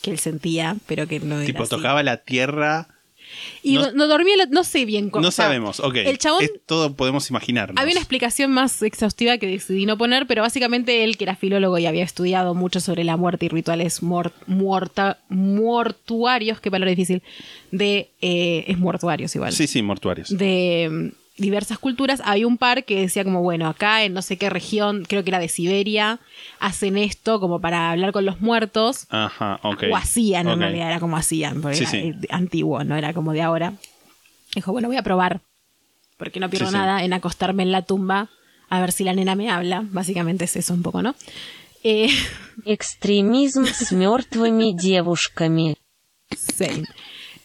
que 0.02 0.10
él 0.10 0.18
sentía, 0.18 0.74
pero 0.88 1.06
que 1.06 1.20
no 1.20 1.36
era 1.36 1.46
Tipo, 1.46 1.62
así. 1.62 1.70
tocaba 1.70 2.02
la 2.02 2.16
tierra. 2.16 2.88
Y 3.62 3.74
No- 3.76 4.06
dormía, 4.06 4.34
no 4.50 4.64
sé 4.64 4.84
bien 4.84 5.10
cómo. 5.10 5.22
No 5.22 5.28
o 5.28 5.30
sea, 5.32 5.46
sabemos, 5.46 5.80
ok. 5.80 5.96
El 5.96 6.18
chabón. 6.18 6.44
Es- 6.44 6.52
todo 6.66 6.94
podemos 6.94 7.28
imaginarnos. 7.30 7.80
Había 7.80 7.92
una 7.92 8.00
explicación 8.00 8.52
más 8.52 8.82
exhaustiva 8.82 9.38
que 9.38 9.46
decidí 9.46 9.86
no 9.86 9.98
poner, 9.98 10.26
pero 10.26 10.42
básicamente 10.42 11.04
él, 11.04 11.16
que 11.16 11.24
era 11.24 11.36
filólogo 11.36 11.78
y 11.78 11.86
había 11.86 12.04
estudiado 12.04 12.54
mucho 12.54 12.80
sobre 12.80 13.04
la 13.04 13.16
muerte 13.16 13.46
y 13.46 13.48
rituales 13.48 14.02
mor- 14.02 14.32
muerta- 14.46 15.18
mortuarios, 15.28 16.60
qué 16.60 16.70
palabra 16.70 16.90
difícil, 16.90 17.22
de. 17.70 18.10
eh, 18.20 18.64
es 18.68 18.78
mortuarios 18.78 19.34
igual. 19.34 19.52
Sí, 19.52 19.66
sí, 19.66 19.82
mortuarios. 19.82 20.28
De 20.36 21.12
diversas 21.37 21.79
culturas. 21.79 22.21
Había 22.23 22.45
un 22.47 22.57
par 22.57 22.85
que 22.85 22.99
decía 23.01 23.23
como, 23.23 23.41
bueno, 23.41 23.67
acá 23.67 24.03
en 24.03 24.13
no 24.13 24.21
sé 24.21 24.37
qué 24.37 24.49
región, 24.49 25.05
creo 25.07 25.23
que 25.23 25.29
era 25.31 25.39
de 25.39 25.47
Siberia, 25.49 26.19
hacen 26.59 26.97
esto 26.97 27.39
como 27.39 27.59
para 27.61 27.91
hablar 27.91 28.11
con 28.11 28.25
los 28.25 28.41
muertos. 28.41 29.07
Ajá, 29.09 29.59
ok. 29.63 29.83
O 29.91 29.95
hacían, 29.95 30.47
en 30.47 30.53
Ok. 30.53 30.59
realidad, 30.59 30.87
era 30.89 30.99
como 30.99 31.17
hacían, 31.17 31.61
porque 31.61 31.77
Sí, 31.77 31.83
era 31.83 31.91
sí. 31.91 31.97
eh, 31.97 32.15
antiguo, 32.29 32.83
no 32.83 32.95
era 32.95 33.13
como 33.13 33.33
de 33.33 33.41
ahora. 33.41 33.73
Dijo, 34.53 34.71
bueno, 34.71 34.87
voy 34.89 34.97
a 34.97 35.03
probar, 35.03 35.41
porque 36.17 36.39
no 36.39 36.49
pierdo 36.49 36.67
Sí, 36.67 36.73
sí. 36.73 36.77
nada 36.77 37.03
en 37.03 37.13
acostarme 37.13 37.63
en 37.63 37.71
la 37.71 37.81
tumba 37.83 38.29
a 38.69 38.79
ver 38.79 38.91
si 38.91 39.03
la 39.03 39.13
nena 39.13 39.35
me 39.35 39.49
habla. 39.49 39.83
Básicamente 39.89 40.45
es 40.45 40.55
eso 40.55 40.73
un 40.73 40.83
poco, 40.83 41.01
¿no? 41.01 41.15
Eh, 41.83 42.09
Экстремизм 42.65 43.65
с 43.65 43.91
мертвыми 43.91 44.73
девушками. 44.73 45.75
Same. 46.37 46.85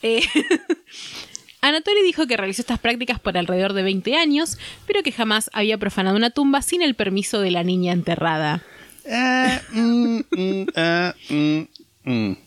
Eh, 0.02 0.22
Anatoly 1.61 2.01
dijo 2.03 2.25
que 2.27 2.37
realizó 2.37 2.61
estas 2.61 2.79
prácticas 2.79 3.19
por 3.19 3.37
alrededor 3.37 3.73
de 3.73 3.83
20 3.83 4.15
años, 4.15 4.57
pero 4.87 5.03
que 5.03 5.11
jamás 5.11 5.49
había 5.53 5.77
profanado 5.77 6.15
una 6.17 6.31
tumba 6.31 6.61
sin 6.61 6.81
el 6.81 6.95
permiso 6.95 7.39
de 7.39 7.51
la 7.51 7.63
niña 7.63 7.93
enterrada. 7.93 8.63
Ah, 9.09 9.61
mm, 9.71 10.19
mm, 10.31 10.65
ah, 10.75 11.13
mm, 11.29 11.61
mm. 12.03 12.37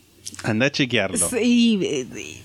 Anda 0.43 0.67
a 0.67 0.71
chequearlo. 0.73 1.29
Sí, 1.29 1.79
eh, 1.83 2.07
eh, 2.17 2.43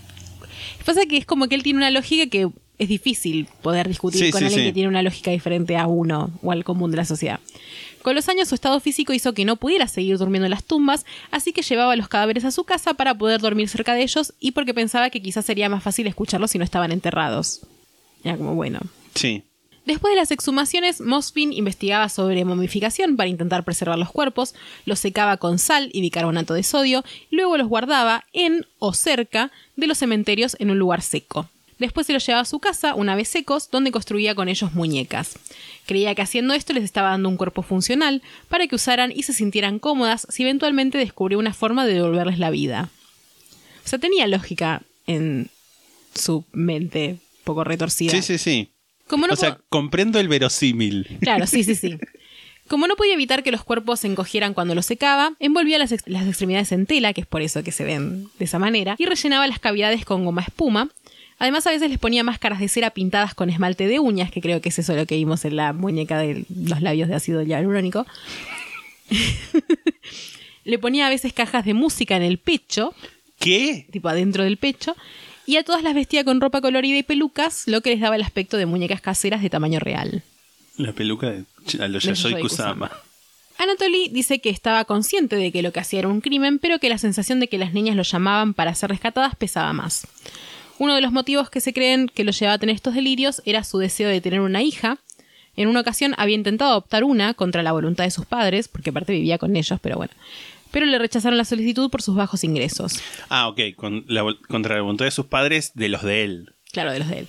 pasa 0.85 1.05
que 1.05 1.17
es 1.17 1.25
como 1.25 1.47
que 1.47 1.55
él 1.55 1.63
tiene 1.63 1.77
una 1.77 1.91
lógica 1.91 2.27
que 2.29 2.49
es 2.77 2.87
difícil 2.87 3.47
poder 3.61 3.87
discutir 3.87 4.25
Sí, 4.25 4.31
con 4.31 4.39
sí, 4.39 4.45
alguien 4.45 4.61
sí. 4.61 4.67
que 4.67 4.73
tiene 4.73 4.89
una 4.89 5.01
lógica 5.03 5.31
diferente 5.31 5.75
a 5.75 5.87
uno 5.87 6.31
o 6.41 6.51
al 6.51 6.63
común 6.63 6.91
de 6.91 6.97
la 6.97 7.05
sociedad. 7.05 7.39
Con 8.01 8.15
los 8.15 8.29
años 8.29 8.47
su 8.47 8.55
estado 8.55 8.79
físico 8.79 9.13
hizo 9.13 9.33
que 9.33 9.45
no 9.45 9.57
pudiera 9.57 9.87
seguir 9.87 10.17
durmiendo 10.17 10.45
en 10.45 10.51
las 10.51 10.63
tumbas, 10.63 11.05
así 11.31 11.51
que 11.51 11.61
llevaba 11.61 11.95
los 11.95 12.07
cadáveres 12.07 12.45
a 12.45 12.51
su 12.51 12.63
casa 12.63 12.93
para 12.93 13.17
poder 13.17 13.41
dormir 13.41 13.67
cerca 13.67 13.93
de 13.93 14.03
ellos 14.03 14.33
y 14.39 14.51
porque 14.51 14.73
pensaba 14.73 15.09
que 15.09 15.21
quizás 15.21 15.45
sería 15.45 15.69
más 15.69 15.83
fácil 15.83 16.07
escucharlos 16.07 16.51
si 16.51 16.57
no 16.57 16.63
estaban 16.63 16.91
enterrados. 16.91 17.61
Era 18.23 18.37
como 18.37 18.55
bueno. 18.55 18.79
Sí. 19.15 19.43
Después 19.85 20.11
de 20.11 20.17
las 20.17 20.31
exhumaciones, 20.31 21.01
Mosfin 21.01 21.51
investigaba 21.51 22.09
sobre 22.09 22.45
momificación 22.45 23.17
para 23.17 23.27
intentar 23.27 23.63
preservar 23.63 23.97
los 23.97 24.11
cuerpos, 24.11 24.53
los 24.85 24.99
secaba 24.99 25.37
con 25.37 25.57
sal 25.57 25.89
y 25.93 26.01
bicarbonato 26.01 26.53
de 26.53 26.63
sodio, 26.63 27.03
y 27.31 27.35
luego 27.35 27.57
los 27.57 27.67
guardaba 27.67 28.25
en 28.31 28.67
o 28.77 28.93
cerca 28.93 29.51
de 29.75 29.87
los 29.87 29.97
cementerios 29.97 30.55
en 30.59 30.69
un 30.69 30.77
lugar 30.77 31.01
seco. 31.01 31.49
Después 31.79 32.05
se 32.07 32.13
los 32.13 32.25
llevaba 32.25 32.41
a 32.41 32.45
su 32.45 32.59
casa, 32.59 32.93
una 32.93 33.15
vez 33.15 33.27
secos, 33.29 33.71
donde 33.71 33.91
construía 33.91 34.35
con 34.35 34.49
ellos 34.49 34.73
muñecas. 34.73 35.39
Creía 35.85 36.13
que 36.13 36.21
haciendo 36.21 36.53
esto 36.53 36.73
les 36.73 36.83
estaba 36.83 37.09
dando 37.09 37.29
un 37.29 37.37
cuerpo 37.37 37.61
funcional 37.63 38.21
para 38.49 38.67
que 38.67 38.75
usaran 38.75 39.11
y 39.15 39.23
se 39.23 39.33
sintieran 39.33 39.79
cómodas 39.79 40.27
si 40.29 40.43
eventualmente 40.43 40.97
descubrió 40.97 41.39
una 41.39 41.53
forma 41.53 41.85
de 41.85 41.93
devolverles 41.95 42.37
la 42.37 42.49
vida. 42.51 42.89
O 43.85 43.87
sea, 43.87 43.97
tenía 43.97 44.27
lógica 44.27 44.83
en 45.07 45.49
su 46.13 46.45
mente 46.51 47.17
poco 47.43 47.63
retorcida. 47.63 48.11
Sí, 48.11 48.21
sí, 48.21 48.37
sí. 48.37 48.69
Como 49.07 49.25
no 49.25 49.33
o 49.33 49.35
sea, 49.35 49.57
comprendo 49.69 50.19
el 50.19 50.27
verosímil. 50.27 51.17
Claro, 51.21 51.47
sí, 51.47 51.63
sí, 51.63 51.73
sí. 51.75 51.97
Como 52.67 52.85
no 52.85 52.95
podía 52.95 53.15
evitar 53.15 53.41
que 53.41 53.51
los 53.51 53.63
cuerpos 53.63 54.01
se 54.01 54.07
encogieran 54.07 54.53
cuando 54.53 54.75
los 54.75 54.85
secaba, 54.85 55.33
envolvía 55.39 55.79
las, 55.79 55.91
ex- 55.91 56.03
las 56.05 56.27
extremidades 56.27 56.71
en 56.71 56.85
tela, 56.85 57.13
que 57.13 57.21
es 57.21 57.25
por 57.25 57.41
eso 57.41 57.63
que 57.63 57.71
se 57.71 57.83
ven 57.83 58.27
de 58.37 58.45
esa 58.45 58.59
manera, 58.59 58.93
y 58.99 59.07
rellenaba 59.07 59.47
las 59.47 59.57
cavidades 59.57 60.05
con 60.05 60.23
goma 60.23 60.43
espuma. 60.43 60.87
Además, 61.39 61.65
a 61.67 61.71
veces 61.71 61.89
les 61.89 61.97
ponía 61.99 62.23
máscaras 62.23 62.59
de 62.59 62.67
cera 62.67 62.91
pintadas 62.91 63.33
con 63.33 63.49
esmalte 63.49 63.87
de 63.87 63.99
uñas, 63.99 64.29
que 64.29 64.41
creo 64.41 64.61
que 64.61 64.69
es 64.69 64.79
eso 64.79 64.95
lo 64.95 65.05
que 65.05 65.15
vimos 65.15 65.45
en 65.45 65.55
la 65.55 65.71
muñeca 65.73 66.19
de 66.19 66.45
los 66.49 66.81
labios 66.81 67.07
de 67.07 67.15
ácido 67.15 67.41
hialurónico. 67.41 68.05
Le 70.65 70.77
ponía 70.77 71.07
a 71.07 71.09
veces 71.09 71.33
cajas 71.33 71.65
de 71.65 71.73
música 71.73 72.17
en 72.17 72.23
el 72.23 72.37
pecho, 72.37 72.93
¿Qué? 73.39 73.87
tipo 73.91 74.09
adentro 74.09 74.43
del 74.43 74.57
pecho, 74.57 74.95
y 75.45 75.55
a 75.55 75.63
todas 75.63 75.81
las 75.81 75.95
vestía 75.95 76.23
con 76.25 76.41
ropa 76.41 76.61
colorida 76.61 76.97
y 76.97 77.03
pelucas, 77.03 77.63
lo 77.67 77.81
que 77.81 77.89
les 77.91 78.01
daba 78.01 78.17
el 78.17 78.21
aspecto 78.21 78.57
de 78.57 78.65
muñecas 78.65 79.01
caseras 79.01 79.41
de 79.41 79.49
tamaño 79.49 79.79
real. 79.79 80.21
La 80.77 80.93
peluca 80.93 81.31
de 81.31 81.45
a 81.79 81.87
lo 81.87 81.99
De 81.99 82.05
Yayoi 82.05 82.15
Yayoi 82.15 82.41
Kusama. 82.41 82.91
Anatoly 83.57 84.09
dice 84.09 84.39
que 84.39 84.49
estaba 84.49 84.85
consciente 84.85 85.35
de 85.35 85.51
que 85.51 85.61
lo 85.61 85.73
que 85.73 85.79
hacía 85.79 85.99
era 85.99 86.07
un 86.07 86.21
crimen, 86.21 86.59
pero 86.59 86.79
que 86.79 86.87
la 86.87 86.97
sensación 86.97 87.39
de 87.39 87.47
que 87.47 87.57
las 87.57 87.73
niñas 87.73 87.95
lo 87.95 88.03
llamaban 88.03 88.53
para 88.53 88.75
ser 88.75 88.89
rescatadas 88.89 89.35
pesaba 89.35 89.73
más. 89.73 90.07
Uno 90.79 90.95
de 90.95 91.01
los 91.01 91.11
motivos 91.11 91.49
que 91.51 91.61
se 91.61 91.73
creen 91.73 92.07
que 92.07 92.23
lo 92.23 92.31
llevaba 92.31 92.55
a 92.55 92.57
tener 92.57 92.73
estos 92.75 92.95
delirios 92.95 93.41
era 93.45 93.63
su 93.63 93.77
deseo 93.77 94.09
de 94.09 94.21
tener 94.21 94.39
una 94.41 94.63
hija. 94.63 94.97
En 95.55 95.67
una 95.67 95.81
ocasión 95.81 96.13
había 96.17 96.35
intentado 96.35 96.71
adoptar 96.71 97.03
una 97.03 97.33
contra 97.33 97.61
la 97.63 97.71
voluntad 97.73 98.05
de 98.05 98.11
sus 98.11 98.25
padres, 98.25 98.67
porque 98.69 98.91
aparte 98.91 99.11
vivía 99.13 99.37
con 99.37 99.55
ellos, 99.55 99.77
pero 99.81 99.97
bueno. 99.97 100.13
Pero 100.71 100.85
le 100.85 100.97
rechazaron 100.99 101.37
la 101.37 101.45
solicitud 101.45 101.89
por 101.89 102.01
sus 102.01 102.15
bajos 102.15 102.43
ingresos. 102.43 103.01
Ah, 103.29 103.47
ok. 103.49 103.59
Con 103.75 104.05
la 104.07 104.23
vol- 104.23 104.39
contra 104.47 104.75
la 104.75 104.81
voluntad 104.81 105.05
de 105.05 105.11
sus 105.11 105.25
padres, 105.25 105.71
de 105.75 105.89
los 105.89 106.01
de 106.03 106.23
él. 106.23 106.53
Claro, 106.71 106.91
de 106.93 106.99
los 106.99 107.09
de 107.09 107.19
él. 107.19 107.27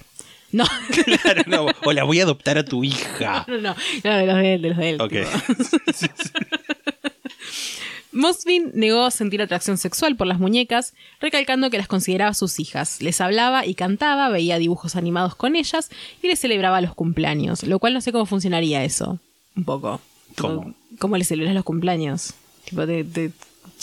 No, 0.53 0.65
Claro, 1.23 1.43
no. 1.47 1.67
O 1.85 1.93
la 1.93 2.05
voy 2.05 2.21
a 2.21 2.25
adoptar 2.25 2.59
a 2.59 2.65
tu 2.65 2.85
hija. 2.85 3.45
no, 3.49 3.59
no, 3.59 3.75
no, 4.05 4.17
de 4.17 4.27
los 4.27 4.37
de 4.37 4.55
él, 4.55 4.63
de 4.63 4.69
los 4.69 4.79
de 4.79 4.91
él. 4.91 5.01
Ok. 5.01 5.13
Mosvin 8.13 8.73
negó 8.75 9.11
sentir 9.11 9.41
atracción 9.41 9.79
sexual 9.79 10.17
por 10.17 10.27
las 10.27 10.39
muñecas, 10.41 10.95
recalcando 11.21 11.71
que 11.71 11.79
las 11.79 11.87
consideraba 11.87 12.35
sus 12.35 12.59
hijas. 12.59 13.01
Les 13.01 13.21
hablaba 13.21 13.67
y 13.67 13.75
cantaba, 13.75 14.29
veía 14.31 14.59
dibujos 14.59 14.97
animados 14.97 15.35
con 15.35 15.55
ellas 15.57 15.91
y 16.23 16.27
les 16.27 16.41
celebraba 16.41 16.81
los 16.81 16.95
cumpleaños, 16.95 17.63
lo 17.63 17.79
cual 17.79 17.95
no 17.95 18.01
sé 18.01 18.13
cómo 18.13 18.27
funcionaría 18.27 18.85
eso. 18.85 19.19
Un 19.57 19.65
poco. 19.65 20.01
¿Cómo? 20.37 20.75
¿Cómo 20.99 21.17
les 21.17 21.29
celebras 21.29 21.55
los 21.55 21.65
cumpleaños? 21.65 22.35
Tipo, 22.65 22.87
te, 22.87 23.05
te 23.05 23.33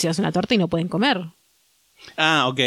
llevas 0.02 0.20
una 0.20 0.32
torta 0.32 0.56
y 0.56 0.58
no 0.58 0.68
pueden 0.68 0.88
comer. 0.88 1.26
Ah, 2.16 2.48
ok. 2.48 2.60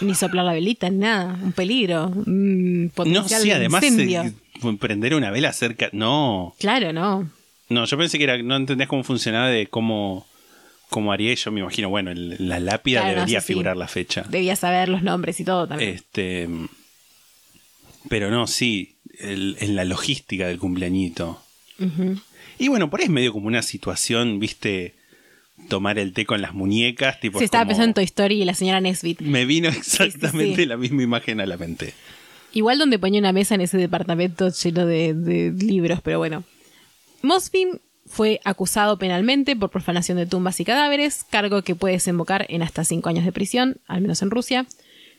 Ni 0.00 0.14
soplar 0.14 0.44
la 0.44 0.52
velita, 0.52 0.88
ni 0.90 0.98
nada. 0.98 1.38
Un 1.42 1.52
peligro. 1.52 2.06
Un 2.08 2.90
No, 3.06 3.28
sí, 3.28 3.48
de 3.48 3.54
además 3.54 3.82
eh, 3.84 4.32
prender 4.78 5.14
una 5.14 5.30
vela 5.30 5.52
cerca. 5.52 5.88
No. 5.92 6.54
Claro, 6.58 6.92
no. 6.92 7.30
No, 7.68 7.84
yo 7.84 7.96
pensé 7.96 8.18
que 8.18 8.24
era, 8.24 8.42
no 8.42 8.56
entendías 8.56 8.88
cómo 8.88 9.04
funcionaba 9.04 9.48
de 9.48 9.66
cómo, 9.66 10.26
cómo 10.92 11.12
haría 11.12 11.34
yo. 11.34 11.50
Me 11.50 11.60
imagino, 11.60 11.88
bueno, 11.88 12.10
en 12.12 12.48
la 12.48 12.60
lápida 12.60 13.00
Claro, 13.00 13.14
no, 13.14 13.20
debería 13.22 13.40
sí. 13.40 13.48
figurar 13.48 13.76
la 13.76 13.88
fecha. 13.88 14.24
Debía 14.28 14.54
saber 14.54 14.88
los 14.88 15.02
nombres 15.02 15.40
y 15.40 15.44
todo 15.44 15.66
también. 15.66 15.90
Este. 15.90 16.48
Pero 18.08 18.30
no, 18.30 18.46
sí. 18.46 18.96
el- 19.18 19.56
en 19.60 19.76
la 19.76 19.84
logística 19.84 20.46
del 20.46 20.58
cumpleañito. 20.58 21.42
Y 22.58 22.68
bueno, 22.68 22.90
por 22.90 23.00
ahí 23.00 23.04
es 23.04 23.10
medio 23.10 23.32
como 23.32 23.46
una 23.48 23.62
situación, 23.62 24.38
viste, 24.38 24.94
tomar 25.68 25.98
el 25.98 26.12
té 26.12 26.24
con 26.26 26.40
las 26.40 26.54
muñecas. 26.54 27.18
Tipo, 27.20 27.38
Se 27.38 27.44
es 27.44 27.48
estaba 27.48 27.64
como- 27.64 27.70
pensando 27.70 27.90
en 27.90 27.94
Toy 27.94 28.04
Story 28.04 28.42
y 28.42 28.44
la 28.44 28.54
señora 28.54 28.80
Nesbit. 28.80 29.20
Me 29.20 29.44
vino 29.46 29.68
exactamente 29.68 30.62
sí. 30.62 30.66
la 30.66 30.76
misma 30.76 31.02
imagen 31.02 31.40
a 31.40 31.46
la 31.46 31.56
mente. 31.56 31.92
Igual 32.52 32.78
donde 32.78 32.98
ponía 32.98 33.18
una 33.20 33.32
mesa 33.32 33.54
en 33.54 33.62
ese 33.62 33.78
departamento 33.78 34.48
lleno 34.50 34.86
de, 34.86 35.14
de 35.14 35.52
libros, 35.64 36.00
pero 36.02 36.18
bueno. 36.18 36.44
Mosfin 37.22 37.80
fue 38.06 38.40
acusado 38.44 38.98
penalmente 38.98 39.56
por 39.56 39.70
profanación 39.70 40.18
de 40.18 40.26
tumbas 40.26 40.60
y 40.60 40.64
cadáveres, 40.64 41.24
cargo 41.28 41.62
que 41.62 41.74
puede 41.74 41.94
desembocar 41.94 42.46
en 42.48 42.62
hasta 42.62 42.84
cinco 42.84 43.08
años 43.08 43.24
de 43.24 43.32
prisión, 43.32 43.76
al 43.86 44.00
menos 44.00 44.22
en 44.22 44.30
Rusia. 44.30 44.66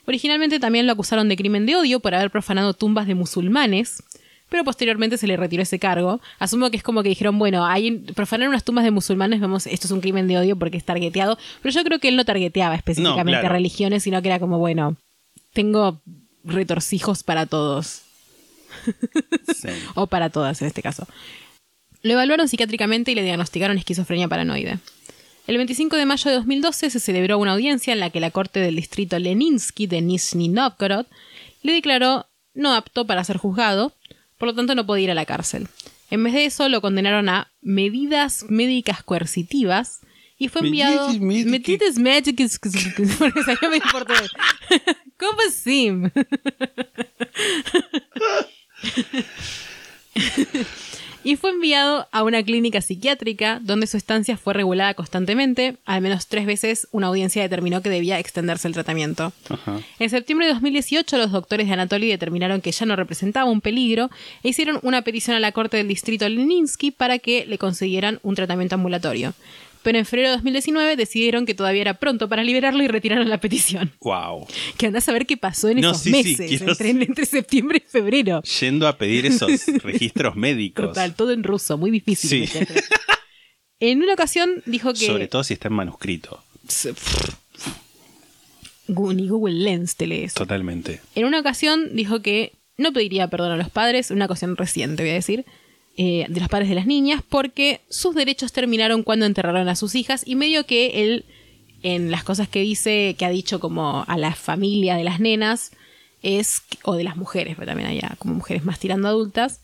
Originalmente 0.05 0.59
también 0.59 0.85
lo 0.85 0.93
acusaron 0.93 1.29
de 1.29 1.37
crimen 1.37 1.65
de 1.65 1.75
odio 1.75 1.99
por 1.99 2.13
haber 2.13 2.29
profanado 2.29 2.73
tumbas 2.73 3.07
de 3.07 3.15
musulmanes, 3.15 4.03
pero 4.49 4.63
posteriormente 4.63 5.17
se 5.17 5.27
le 5.27 5.37
retiró 5.37 5.63
ese 5.63 5.79
cargo. 5.79 6.19
Asumo 6.39 6.69
que 6.69 6.77
es 6.77 6.83
como 6.83 7.03
que 7.03 7.09
dijeron, 7.09 7.39
bueno, 7.39 7.65
hay 7.65 7.99
profanar 7.99 8.49
unas 8.49 8.63
tumbas 8.63 8.83
de 8.83 8.91
musulmanes, 8.91 9.39
vamos, 9.39 9.65
esto 9.65 9.87
es 9.87 9.91
un 9.91 10.01
crimen 10.01 10.27
de 10.27 10.37
odio 10.37 10.57
porque 10.57 10.77
es 10.77 10.83
targeteado, 10.83 11.37
pero 11.61 11.73
yo 11.73 11.83
creo 11.83 11.99
que 11.99 12.09
él 12.09 12.17
no 12.17 12.25
targeteaba 12.25 12.75
específicamente 12.75 13.39
claro. 13.39 13.55
religiones, 13.55 14.03
sino 14.03 14.21
que 14.21 14.27
era 14.27 14.39
como, 14.39 14.59
bueno, 14.59 14.97
tengo 15.53 16.01
retorcijos 16.43 17.23
para 17.23 17.45
todos. 17.45 18.01
Sí. 19.55 19.69
O 19.95 20.07
para 20.07 20.29
todas 20.29 20.61
en 20.61 20.67
este 20.67 20.81
caso. 20.81 21.07
Lo 22.03 22.13
evaluaron 22.13 22.47
psiquiátricamente 22.49 23.11
y 23.11 23.15
le 23.15 23.23
diagnosticaron 23.23 23.77
esquizofrenia 23.77 24.27
paranoide. 24.27 24.77
El 25.47 25.57
25 25.57 25.95
de 25.95 26.05
mayo 26.05 26.29
de 26.29 26.35
2012 26.37 26.89
se 26.89 26.99
celebró 26.99 27.37
una 27.37 27.53
audiencia 27.53 27.93
en 27.93 28.01
la 28.01 28.09
que 28.09 28.19
la 28.19 28.31
corte 28.31 28.59
del 28.59 28.75
distrito 28.75 29.17
Leninsky 29.19 29.87
de 29.87 30.01
Nizhny 30.01 30.49
Novgorod 30.49 31.05
le 31.63 31.73
declaró 31.73 32.27
no 32.53 32.75
apto 32.75 33.07
para 33.07 33.23
ser 33.23 33.37
juzgado, 33.37 33.93
por 34.37 34.49
lo 34.49 34.55
tanto 34.55 34.75
no 34.75 34.85
podía 34.85 35.05
ir 35.05 35.11
a 35.11 35.15
la 35.15 35.25
cárcel. 35.25 35.69
En 36.09 36.23
vez 36.23 36.33
de 36.33 36.45
eso 36.45 36.69
lo 36.69 36.81
condenaron 36.81 37.29
a 37.29 37.51
medidas 37.61 38.45
médicas 38.49 39.03
coercitivas 39.03 40.01
y 40.37 40.49
fue 40.49 40.61
enviado... 40.61 41.07
Medidas 41.07 41.21
médicas-. 41.21 41.45
Porque 43.17 43.43
salió. 43.43 43.59
¿Cómo 45.17 45.39
así? 45.47 45.89
y 51.23 51.35
fue 51.35 51.51
enviado 51.51 52.07
a 52.11 52.23
una 52.23 52.43
clínica 52.43 52.81
psiquiátrica 52.81 53.59
donde 53.61 53.87
su 53.87 53.97
estancia 53.97 54.37
fue 54.37 54.53
regulada 54.53 54.93
constantemente. 54.93 55.77
Al 55.85 56.01
menos 56.01 56.27
tres 56.27 56.45
veces 56.45 56.87
una 56.91 57.07
audiencia 57.07 57.41
determinó 57.41 57.81
que 57.81 57.89
debía 57.89 58.19
extenderse 58.19 58.67
el 58.67 58.73
tratamiento. 58.73 59.33
Ajá. 59.49 59.79
En 59.99 60.09
septiembre 60.09 60.47
de 60.47 60.53
2018 60.53 61.17
los 61.17 61.31
doctores 61.31 61.67
de 61.67 61.73
Anatoly 61.73 62.07
determinaron 62.07 62.61
que 62.61 62.71
ya 62.71 62.85
no 62.85 62.95
representaba 62.95 63.49
un 63.49 63.61
peligro 63.61 64.09
e 64.43 64.49
hicieron 64.49 64.79
una 64.81 65.01
petición 65.01 65.35
a 65.35 65.39
la 65.39 65.51
corte 65.51 65.77
del 65.77 65.87
distrito 65.87 66.27
Leninsky 66.27 66.91
para 66.91 67.19
que 67.19 67.45
le 67.45 67.57
consiguieran 67.57 68.19
un 68.23 68.35
tratamiento 68.35 68.75
ambulatorio. 68.75 69.33
Pero 69.83 69.99
en 69.99 70.05
febrero 70.05 70.29
de 70.29 70.35
2019 70.35 70.95
decidieron 70.95 71.45
que 71.45 71.53
todavía 71.53 71.81
era 71.81 71.93
pronto 71.95 72.29
para 72.29 72.43
liberarlo 72.43 72.83
y 72.83 72.87
retiraron 72.87 73.29
la 73.29 73.39
petición. 73.39 73.91
Wow. 74.01 74.47
Que 74.77 74.87
andás 74.87 75.07
a 75.09 75.11
ver 75.11 75.25
qué 75.25 75.37
pasó 75.37 75.69
en 75.69 75.81
No, 75.81 75.91
esos 75.91 76.03
sí, 76.03 76.11
meses, 76.11 76.61
entre, 76.61 76.89
entre 76.89 77.25
septiembre 77.25 77.83
y 77.85 77.89
febrero. 77.89 78.41
Yendo 78.43 78.87
a 78.87 78.97
pedir 78.97 79.25
esos 79.25 79.51
registros 79.83 80.35
médicos. 80.35 80.87
Total, 80.87 81.13
todo 81.15 81.31
en 81.31 81.43
ruso, 81.43 81.77
muy 81.77 81.91
difícil. 81.91 82.47
Sí. 82.47 82.59
En 83.79 84.01
una 84.01 84.13
ocasión 84.13 84.63
dijo 84.65 84.93
que... 84.93 85.05
Sobre 85.05 85.27
todo 85.27 85.43
si 85.43 85.53
está 85.53 85.67
en 85.67 85.73
manuscrito. 85.73 86.41
Ni 88.87 89.27
Google 89.27 89.55
Lens 89.55 89.95
te 89.95 90.07
lee 90.07 90.23
eso. 90.23 90.35
Totalmente. 90.35 91.01
En 91.15 91.25
una 91.25 91.39
ocasión 91.39 91.95
dijo 91.95 92.21
que 92.21 92.53
no 92.77 92.93
pediría 92.93 93.27
perdón 93.27 93.51
a 93.51 93.57
los 93.57 93.69
padres, 93.69 94.11
una 94.11 94.25
ocasión 94.25 94.55
reciente 94.55 95.03
voy 95.03 95.11
a 95.11 95.15
decir, 95.15 95.45
eh, 95.97 96.25
de 96.27 96.39
los 96.39 96.49
padres 96.49 96.69
de 96.69 96.75
las 96.75 96.85
niñas 96.85 97.21
porque 97.27 97.81
sus 97.89 98.15
derechos 98.15 98.51
terminaron 98.51 99.03
cuando 99.03 99.25
enterraron 99.25 99.69
a 99.69 99.75
sus 99.75 99.95
hijas 99.95 100.23
y 100.25 100.35
medio 100.35 100.65
que 100.65 101.03
él 101.03 101.25
en 101.83 102.11
las 102.11 102.23
cosas 102.23 102.47
que 102.47 102.61
dice 102.61 103.15
que 103.17 103.25
ha 103.25 103.29
dicho 103.29 103.59
como 103.59 104.05
a 104.07 104.17
la 104.17 104.33
familia 104.33 104.95
de 104.95 105.03
las 105.03 105.19
nenas 105.19 105.71
es 106.21 106.63
o 106.83 106.95
de 106.95 107.03
las 107.03 107.17
mujeres 107.17 107.55
pero 107.55 107.67
también 107.67 107.89
hay 107.89 108.01
como 108.17 108.33
mujeres 108.33 108.63
más 108.63 108.79
tirando 108.79 109.07
adultas 109.07 109.61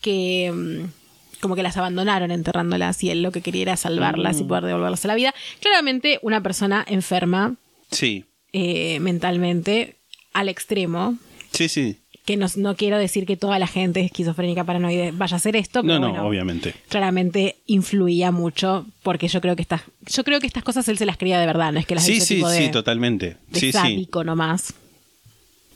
que 0.00 0.52
mm, 0.52 1.40
como 1.40 1.56
que 1.56 1.62
las 1.62 1.76
abandonaron 1.76 2.30
enterrándolas 2.30 3.02
y 3.02 3.10
él 3.10 3.22
lo 3.22 3.32
que 3.32 3.40
quería 3.40 3.62
era 3.62 3.76
salvarlas 3.76 4.40
y 4.40 4.44
poder 4.44 4.64
devolverlas 4.64 5.04
a 5.06 5.08
la 5.08 5.14
vida. 5.14 5.34
Claramente 5.60 6.18
una 6.22 6.42
persona 6.42 6.84
enferma 6.86 7.56
Sí, 7.90 8.24
eh, 8.52 9.00
mentalmente 9.00 9.96
al 10.32 10.48
extremo. 10.48 11.16
Sí, 11.52 11.68
sí. 11.68 11.96
Que 12.30 12.36
no, 12.36 12.46
no 12.56 12.76
quiero 12.76 12.98
decir 12.98 13.26
que 13.26 13.36
toda 13.36 13.58
la 13.58 13.66
gente 13.66 14.00
esquizofrénica 14.00 14.64
paranoide 14.64 15.12
vaya 15.12 15.34
a 15.34 15.38
hacer 15.38 15.56
esto, 15.56 15.82
pero 15.82 15.94
No, 15.94 16.00
no, 16.00 16.08
bueno, 16.10 16.26
obviamente. 16.28 16.74
claramente 16.88 17.56
influía 17.66 18.30
mucho 18.30 18.86
porque 19.02 19.28
yo 19.28 19.40
creo 19.40 19.56
que 19.56 19.62
estas 19.62 19.82
yo 20.06 20.24
creo 20.24 20.40
que 20.40 20.46
estas 20.46 20.62
cosas 20.64 20.88
él 20.88 20.98
se 20.98 21.06
las 21.06 21.16
creía 21.16 21.38
de 21.40 21.46
verdad, 21.46 21.72
no 21.72 21.78
es 21.80 21.86
que 21.86 21.94
las 21.94 22.04
Sí, 22.04 22.14
hizo 22.14 22.26
sí, 22.26 22.34
tipo 22.36 22.48
de, 22.48 22.58
sí, 22.66 22.70
totalmente. 22.70 23.36
de 23.48 23.60
Sí, 23.60 23.66
sí. 23.66 23.72
sádico 23.72 24.24
nomás. 24.24 24.74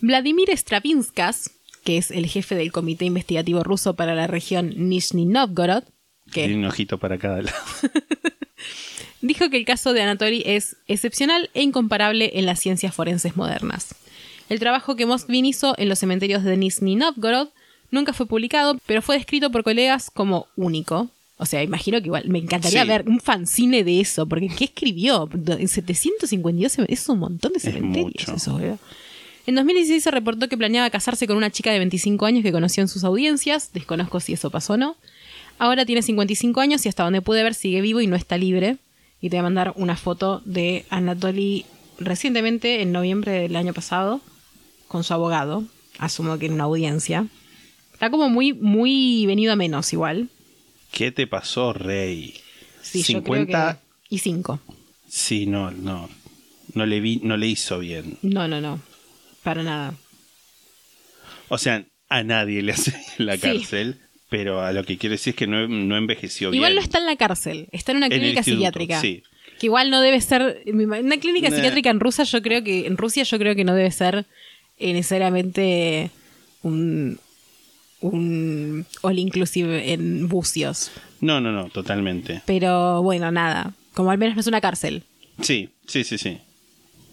Vladimir 0.01 0.49
Stravinskas, 0.57 1.51
que 1.85 1.97
es 1.97 2.11
el 2.11 2.27
jefe 2.27 2.55
del 2.55 2.73
comité 2.73 3.05
investigativo 3.05 3.63
ruso 3.63 3.95
para 3.95 4.15
la 4.15 4.27
región 4.27 4.73
Nizhny 4.77 5.25
Novgorod, 5.27 5.85
que 6.33 6.45
Tiene 6.47 6.57
un 6.57 6.65
ojito 6.67 6.99
para 6.99 7.19
cada 7.19 7.43
lado. 7.43 7.57
dijo 9.21 9.49
que 9.51 9.57
el 9.57 9.65
caso 9.65 9.93
de 9.93 10.03
Anatoly 10.03 10.43
es 10.47 10.77
excepcional 10.87 11.51
e 11.55 11.63
incomparable 11.63 12.33
en 12.35 12.47
las 12.47 12.61
ciencias 12.61 12.95
forenses 12.95 13.37
modernas. 13.37 13.95
El 14.49 14.59
trabajo 14.59 14.97
que 14.97 15.07
Moskvin 15.07 15.47
hizo 15.47 15.75
en 15.79 15.89
los 15.89 15.99
cementerios 15.99 16.45
de 16.45 16.57
Nizhny 16.57 16.97
Novgorod 16.97 17.49
nunca 17.91 18.13
fue 18.13 18.27
publicado, 18.27 18.79
pero 18.87 19.03
fue 19.03 19.17
descrito 19.17 19.51
por 19.51 19.65
colegas 19.65 20.11
como 20.11 20.47
único. 20.57 21.09
O 21.37 21.47
sea, 21.47 21.63
imagino 21.63 22.01
que 22.01 22.07
igual 22.07 22.29
me 22.29 22.39
encantaría 22.39 22.83
Sí. 22.83 22.89
ver 22.89 23.09
un 23.09 23.21
fanzine 23.21 23.83
de 23.85 24.01
eso, 24.01 24.27
porque 24.27 24.49
¿qué 24.49 24.65
escribió? 24.67 25.29
En 25.33 25.69
752 25.69 26.79
cem- 26.79 26.87
es 26.89 27.09
un 27.09 27.19
montón 27.19 27.53
de 27.53 27.61
cementerios. 27.61 28.05
mucho. 28.29 28.35
eso, 28.35 28.57
¿verdad? 28.57 28.79
En 29.47 29.55
2016 29.57 30.03
se 30.03 30.11
reportó 30.11 30.49
que 30.49 30.57
planeaba 30.57 30.89
casarse 30.91 31.27
con 31.27 31.37
una 31.37 31.51
chica 31.51 31.71
de 31.73 31.79
25 31.79 32.25
años 32.25 32.43
que 32.43 32.53
conoció 32.53 32.81
en 32.83 32.89
sus 32.89 33.05
audiencias. 33.05 33.71
Desconozco 33.75 34.21
si 34.21 34.33
eso 34.33 34.51
pasó 34.51 34.75
o 34.75 34.77
no. 34.77 34.97
Ahora 35.59 35.85
tiene 35.85 36.03
55 36.03 36.61
años 36.61 36.85
y 36.87 36.89
hasta 36.89 37.03
donde 37.05 37.21
pude 37.21 37.43
ver 37.43 37.55
sigue 37.55 37.81
vivo 37.81 38.01
y 38.01 38.07
no 38.07 38.17
está 38.17 38.39
libre. 38.39 38.77
Y 39.21 39.29
te 39.31 39.37
voy 39.37 39.41
a 39.41 39.43
mandar 39.45 39.73
una 39.77 39.97
foto 39.97 40.41
de 40.45 40.85
Anatoly 40.89 41.67
recientemente, 41.99 42.81
en 42.81 42.93
noviembre 42.93 43.33
del 43.33 43.57
año 43.57 43.75
pasado, 43.75 44.21
con 44.95 45.03
su 45.03 45.13
abogado. 45.13 45.65
Asumo 45.99 46.39
que 46.39 46.47
en 46.47 46.53
una 46.53 46.65
audiencia. 46.65 47.27
Está 47.93 48.11
como 48.11 48.29
muy, 48.29 48.53
muy 48.53 49.27
venido 49.27 49.53
a 49.53 49.57
menos 49.57 49.93
igual. 49.93 50.29
¿Qué 50.93 51.11
te 51.11 51.27
pasó, 51.27 51.73
Rey? 51.73 52.35
Sí, 52.81 53.03
50. 53.03 53.41
yo 53.41 53.45
creo 53.45 53.75
que... 54.09 54.15
Y 54.15 54.19
5. 54.21 54.61
Sí, 55.09 55.47
no, 55.47 55.73
no. 55.73 56.09
No 56.75 56.87
le 56.87 57.01
vi, 57.01 57.19
no 57.25 57.37
le 57.37 57.49
hizo 57.49 57.81
bien. 57.81 58.19
No, 58.23 58.47
no, 58.47 58.61
no. 58.61 58.79
Para 59.43 59.65
nada. 59.65 59.95
O 61.49 61.59
sea, 61.59 61.85
a 62.09 62.23
nadie 62.23 62.63
le 62.63 62.71
hace 62.73 62.95
en 63.19 63.27
la 63.27 63.35
Sí. 63.35 63.41
cárcel, 63.43 63.99
pero 64.31 64.61
a 64.61 64.71
lo 64.73 64.85
que 64.85 64.97
quiero 64.97 65.15
decir 65.15 65.33
es 65.33 65.37
que 65.37 65.49
no, 65.49 65.67
no 65.67 65.97
envejeció 65.97 66.51
bien. 66.51 66.61
Igual 66.61 66.77
no 66.77 66.81
está 66.81 66.99
en 66.99 67.07
la 67.07 67.17
cárcel, 67.17 67.67
está 67.73 67.91
en 67.91 67.99
una 67.99 68.09
clínica 68.09 68.45
psiquiátrica. 68.45 69.01
sí. 69.01 69.25
Que 69.59 69.67
igual 69.67 69.89
no 69.91 70.01
debe 70.01 70.21
ser. 70.21 70.63
Una 70.67 71.17
clínica 71.19 71.49
Nah. 71.49 71.55
psiquiátrica 71.57 71.91
en 71.91 72.01
Rusia, 72.01 72.25
yo 72.25 72.43
creo 72.43 72.65
que. 72.65 72.87
En 72.87 72.97
Rusia 72.97 73.23
yo 73.25 73.39
creo 73.39 73.55
que 73.55 73.63
no 73.65 73.75
debe 73.75 73.91
ser 73.93 74.27
necesariamente 74.79 76.11
un. 76.63 77.19
un 78.01 78.87
all 79.03 79.19
inclusive 79.19 79.93
en 79.93 80.29
bucios. 80.29 80.91
No, 81.21 81.41
no, 81.41 81.53
no, 81.53 81.69
totalmente. 81.69 82.43
Pero 82.47 83.03
bueno, 83.03 83.31
nada. 83.31 83.75
Como 83.95 84.11
al 84.11 84.19
menos 84.19 84.35
no 84.35 84.41
es 84.41 84.47
una 84.47 84.61
cárcel. 84.61 85.05
Sí, 85.41 85.71
sí, 85.87 86.05
sí, 86.05 86.19
sí. 86.19 86.39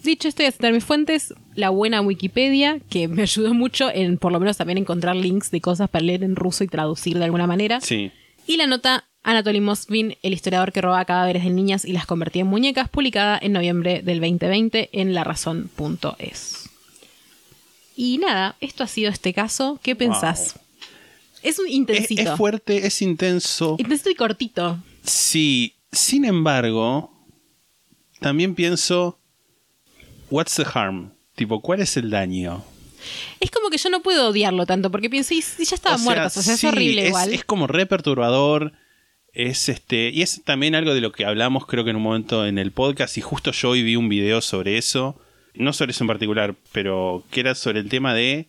Dicho 0.02 0.26
esto, 0.26 0.42
voy 0.42 0.48
a 0.48 0.52
citar 0.52 0.72
mis 0.72 0.84
fuentes, 0.84 1.32
la 1.54 1.70
buena 1.70 2.00
Wikipedia, 2.00 2.80
que 2.90 3.06
me 3.06 3.22
ayudó 3.22 3.54
mucho 3.54 3.88
en 3.90 4.18
por 4.18 4.32
lo 4.32 4.40
menos 4.40 4.56
también 4.56 4.78
encontrar 4.78 5.14
links 5.14 5.50
de 5.50 5.60
cosas 5.60 5.88
para 5.88 6.04
leer 6.04 6.24
en 6.24 6.34
ruso 6.36 6.64
y 6.64 6.68
traducir 6.68 7.18
de 7.18 7.24
alguna 7.24 7.46
manera. 7.46 7.80
Sí. 7.80 8.10
Y 8.46 8.56
la 8.56 8.66
nota 8.66 9.04
Anatoly 9.22 9.60
Moskvin, 9.60 10.16
el 10.22 10.32
historiador 10.32 10.72
que 10.72 10.80
robaba 10.80 11.04
cadáveres 11.04 11.44
de 11.44 11.50
niñas 11.50 11.84
y 11.84 11.92
las 11.92 12.06
convertía 12.06 12.42
en 12.42 12.48
muñecas, 12.48 12.88
publicada 12.88 13.38
en 13.40 13.52
noviembre 13.52 14.02
del 14.02 14.20
2020 14.20 14.90
en 14.92 15.14
larazón.es. 15.14 16.61
Y 18.02 18.18
nada, 18.18 18.56
esto 18.60 18.82
ha 18.82 18.88
sido 18.88 19.12
este 19.12 19.32
caso. 19.32 19.78
¿Qué 19.80 19.94
pensás? 19.94 20.56
Es 21.40 21.60
un 21.60 21.68
intensito. 21.68 22.20
es 22.20 22.36
fuerte, 22.36 22.84
es 22.84 23.00
intenso. 23.00 23.76
Intensito 23.78 24.10
y 24.10 24.16
cortito. 24.16 24.82
Sí, 25.04 25.76
sin 25.92 26.24
embargo, 26.24 27.12
también 28.18 28.56
pienso, 28.56 29.20
what's 30.30 30.56
the 30.56 30.64
harm? 30.74 31.12
Tipo, 31.36 31.62
¿cuál 31.62 31.80
es 31.80 31.96
el 31.96 32.10
daño? 32.10 32.64
Es 33.38 33.52
como 33.52 33.70
que 33.70 33.78
yo 33.78 33.88
no 33.88 34.02
puedo 34.02 34.30
odiarlo 34.30 34.66
tanto 34.66 34.90
porque 34.90 35.08
pienso, 35.08 35.34
y 35.34 35.40
ya 35.40 35.76
estaban 35.76 36.00
O 36.00 36.02
sea, 36.02 36.04
muertas, 36.04 36.36
o 36.38 36.42
sea, 36.42 36.56
sí, 36.56 36.66
es 36.66 36.72
horrible 36.72 37.02
es, 37.02 37.08
igual. 37.10 37.32
Es 37.32 37.44
como 37.44 37.68
re 37.68 37.86
perturbador. 37.86 38.72
Es 39.32 39.68
este. 39.68 40.10
Y 40.10 40.22
es 40.22 40.42
también 40.42 40.74
algo 40.74 40.92
de 40.92 41.02
lo 41.02 41.12
que 41.12 41.24
hablamos, 41.24 41.66
creo 41.66 41.84
que 41.84 41.90
en 41.90 41.96
un 41.96 42.02
momento 42.02 42.46
en 42.46 42.58
el 42.58 42.72
podcast. 42.72 43.16
Y 43.16 43.20
justo 43.20 43.52
yo 43.52 43.70
hoy 43.70 43.84
vi 43.84 43.94
un 43.94 44.08
video 44.08 44.40
sobre 44.40 44.76
eso. 44.76 45.21
No 45.54 45.72
sobre 45.72 45.92
eso 45.92 46.04
en 46.04 46.08
particular, 46.08 46.54
pero 46.72 47.24
que 47.30 47.40
era 47.40 47.54
sobre 47.54 47.80
el 47.80 47.88
tema 47.88 48.14
de. 48.14 48.48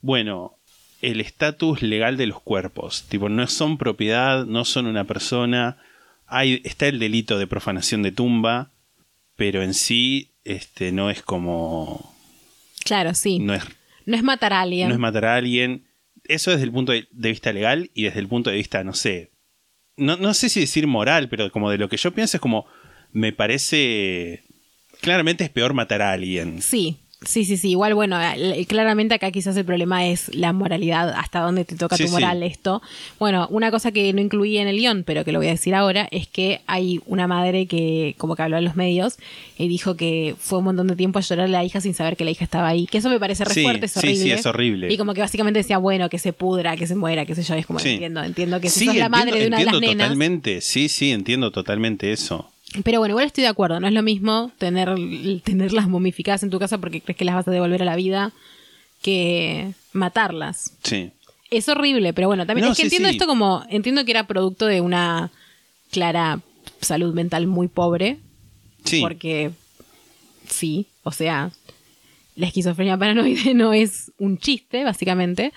Bueno, 0.00 0.56
el 1.00 1.20
estatus 1.20 1.82
legal 1.82 2.16
de 2.16 2.26
los 2.26 2.40
cuerpos. 2.40 3.04
Tipo, 3.08 3.28
no 3.28 3.46
son 3.46 3.78
propiedad, 3.78 4.44
no 4.46 4.64
son 4.64 4.86
una 4.86 5.04
persona. 5.04 5.78
Hay, 6.26 6.60
está 6.64 6.86
el 6.86 6.98
delito 6.98 7.38
de 7.38 7.46
profanación 7.46 8.02
de 8.02 8.12
tumba. 8.12 8.70
Pero 9.36 9.62
en 9.62 9.74
sí, 9.74 10.30
este, 10.44 10.92
no 10.92 11.10
es 11.10 11.22
como. 11.22 12.14
Claro, 12.84 13.14
sí. 13.14 13.38
No, 13.38 13.54
No 13.54 13.54
es 13.54 13.64
es 14.18 14.22
matar 14.22 14.52
a 14.52 14.60
alguien. 14.60 14.88
no 14.88 14.94
es 14.94 15.00
matar 15.00 15.24
a 15.24 15.36
alguien. 15.36 15.86
Eso 16.24 16.50
desde 16.50 16.64
el 16.64 16.72
punto 16.72 16.92
de 16.92 17.08
de 17.10 17.30
vista 17.30 17.52
legal 17.52 17.90
y 17.94 18.04
desde 18.04 18.20
el 18.20 18.28
punto 18.28 18.50
de 18.50 18.56
vista, 18.56 18.84
no 18.84 18.94
sé. 18.94 19.30
No, 19.96 20.16
no 20.16 20.34
sé 20.34 20.48
si 20.48 20.60
decir 20.60 20.86
moral, 20.86 21.28
pero 21.28 21.50
como 21.50 21.70
de 21.70 21.78
lo 21.78 21.88
que 21.88 21.96
yo 21.96 22.12
pienso 22.12 22.36
es 22.36 22.40
como. 22.40 22.66
Me 23.12 23.32
parece. 23.32 24.44
Claramente 25.02 25.44
es 25.44 25.50
peor 25.50 25.74
matar 25.74 26.00
a 26.00 26.12
alguien. 26.12 26.62
Sí, 26.62 26.96
sí, 27.24 27.44
sí, 27.44 27.56
sí. 27.56 27.70
Igual, 27.70 27.94
bueno, 27.94 28.18
eh, 28.20 28.64
claramente 28.66 29.14
acá 29.14 29.30
quizás 29.30 29.56
el 29.56 29.64
problema 29.64 30.06
es 30.06 30.34
la 30.34 30.52
moralidad, 30.52 31.10
hasta 31.16 31.40
dónde 31.40 31.64
te 31.64 31.76
toca 31.76 31.96
Sí, 31.96 32.04
tu 32.04 32.08
sí. 32.08 32.14
moral 32.14 32.42
esto. 32.42 32.82
Bueno, 33.20 33.46
una 33.50 33.70
cosa 33.70 33.92
que 33.92 34.12
no 34.12 34.20
incluí 34.20 34.58
en 34.58 34.66
el 34.68 34.76
guion, 34.78 35.04
pero 35.04 35.24
que 35.24 35.30
lo 35.32 35.38
voy 35.38 35.48
a 35.48 35.50
decir 35.50 35.74
ahora, 35.74 36.08
es 36.10 36.26
que 36.26 36.60
hay 36.66 37.00
una 37.06 37.26
madre 37.28 37.66
que, 37.66 38.14
como 38.18 38.34
que 38.36 38.42
habló 38.42 38.58
en 38.58 38.64
los 38.64 38.74
medios, 38.76 39.18
y 39.58 39.68
dijo 39.68 39.96
que 39.96 40.34
fue 40.38 40.58
un 40.58 40.64
montón 40.64 40.86
de 40.88 40.96
tiempo 40.96 41.18
a 41.20 41.22
llorar 41.22 41.46
a 41.46 41.48
la 41.48 41.64
hija 41.64 41.80
sin 41.80 41.94
saber 41.94 42.16
que 42.16 42.24
la 42.24 42.30
hija 42.32 42.42
estaba 42.44 42.66
ahí. 42.68 42.86
Que 42.86 42.98
eso 42.98 43.08
me 43.08 43.20
parece 43.20 43.44
re 43.44 43.54
Sí, 43.54 43.62
fuerte, 43.62 43.86
es 43.86 43.92
sí, 43.92 43.98
horrible. 44.00 44.22
sí, 44.22 44.30
es 44.32 44.46
horrible. 44.46 44.92
Y 44.92 44.96
como 44.98 45.14
que 45.14 45.20
básicamente 45.20 45.58
decía, 45.60 45.78
bueno, 45.78 46.08
que 46.08 46.18
se 46.18 46.32
pudra, 46.32 46.76
que 46.76 46.86
se 46.88 46.94
muera, 46.96 47.24
que 47.26 47.34
sé 47.36 47.42
yo. 47.44 47.54
Es 47.54 47.66
como, 47.66 47.78
Sí. 47.78 47.90
entiendo, 47.90 48.22
entiendo 48.24 48.60
que 48.60 48.68
si 48.68 48.80
Sí, 48.80 48.86
sos 48.86 48.96
la 48.96 49.08
madre 49.08 49.38
de 49.40 49.46
una 49.46 49.58
de 49.58 49.64
las 49.64 49.74
entiendo 49.74 49.80
nenas. 49.80 50.06
totalmente. 50.06 50.60
Sí, 50.60 50.88
sí, 50.88 51.10
entiendo 51.12 51.50
totalmente 51.52 52.10
eso. 52.12 52.48
Pero 52.84 52.98
bueno, 53.00 53.12
igual 53.12 53.26
estoy 53.26 53.42
de 53.42 53.48
acuerdo, 53.48 53.80
no 53.80 53.86
es 53.86 53.92
lo 53.92 54.02
mismo 54.02 54.50
tener, 54.58 54.94
tenerlas 55.44 55.88
momificadas 55.88 56.42
en 56.42 56.50
tu 56.50 56.58
casa 56.58 56.78
porque 56.78 57.00
crees 57.00 57.16
que 57.16 57.24
las 57.24 57.34
vas 57.34 57.48
a 57.48 57.50
devolver 57.50 57.82
a 57.82 57.84
la 57.86 57.96
vida 57.96 58.32
que 59.02 59.72
matarlas. 59.92 60.74
Sí. 60.82 61.10
Es 61.50 61.68
horrible, 61.68 62.12
pero 62.14 62.28
bueno, 62.28 62.46
también 62.46 62.66
No, 62.66 62.72
es 62.72 62.76
que 62.78 62.82
sí, 62.82 62.86
entiendo 62.86 63.08
sí. 63.10 63.16
esto 63.16 63.26
como, 63.26 63.64
entiendo 63.68 64.04
que 64.04 64.12
era 64.12 64.26
producto 64.26 64.66
de 64.66 64.80
una 64.80 65.30
clara 65.90 66.40
salud 66.80 67.12
mental 67.14 67.46
muy 67.46 67.68
pobre, 67.68 68.18
Sí. 68.84 69.00
porque 69.00 69.50
sí, 70.48 70.86
o 71.02 71.12
sea, 71.12 71.50
la 72.36 72.46
esquizofrenia 72.46 72.96
paranoide 72.96 73.54
no 73.54 73.72
es 73.74 74.12
un 74.18 74.38
chiste, 74.38 74.82
básicamente. 74.84 75.52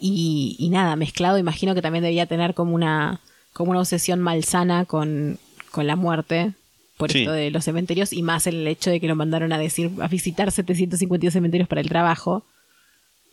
Y, 0.00 0.56
y 0.58 0.68
nada, 0.70 0.96
mezclado, 0.96 1.38
imagino 1.38 1.74
que 1.74 1.82
también 1.82 2.02
debía 2.04 2.26
tener 2.26 2.54
como 2.54 2.74
una, 2.74 3.20
como 3.52 3.70
una 3.70 3.80
obsesión 3.80 4.20
malsana 4.20 4.84
con, 4.86 5.38
con 5.70 5.86
la 5.86 5.96
muerte. 5.96 6.52
Por 6.96 7.10
Sí. 7.10 7.20
esto 7.20 7.32
de 7.32 7.50
los 7.50 7.64
cementerios 7.64 8.12
y 8.12 8.22
más 8.22 8.46
el 8.46 8.66
hecho 8.66 8.90
de 8.90 9.00
que 9.00 9.06
lo 9.08 9.16
mandaron 9.16 9.52
a 9.54 9.58
decir 9.58 9.90
a 10.00 10.08
visitar 10.08 10.52
752 10.52 11.32
cementerios 11.32 11.66
para 11.68 11.80
el 11.80 11.88
trabajo. 11.88 12.44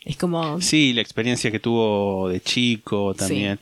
Es 0.05 0.15
como 0.15 0.61
Sí, 0.61 0.93
la 0.93 1.01
experiencia 1.01 1.51
que 1.51 1.59
tuvo 1.59 2.29
de 2.29 2.39
chico 2.39 3.13
también. 3.13 3.59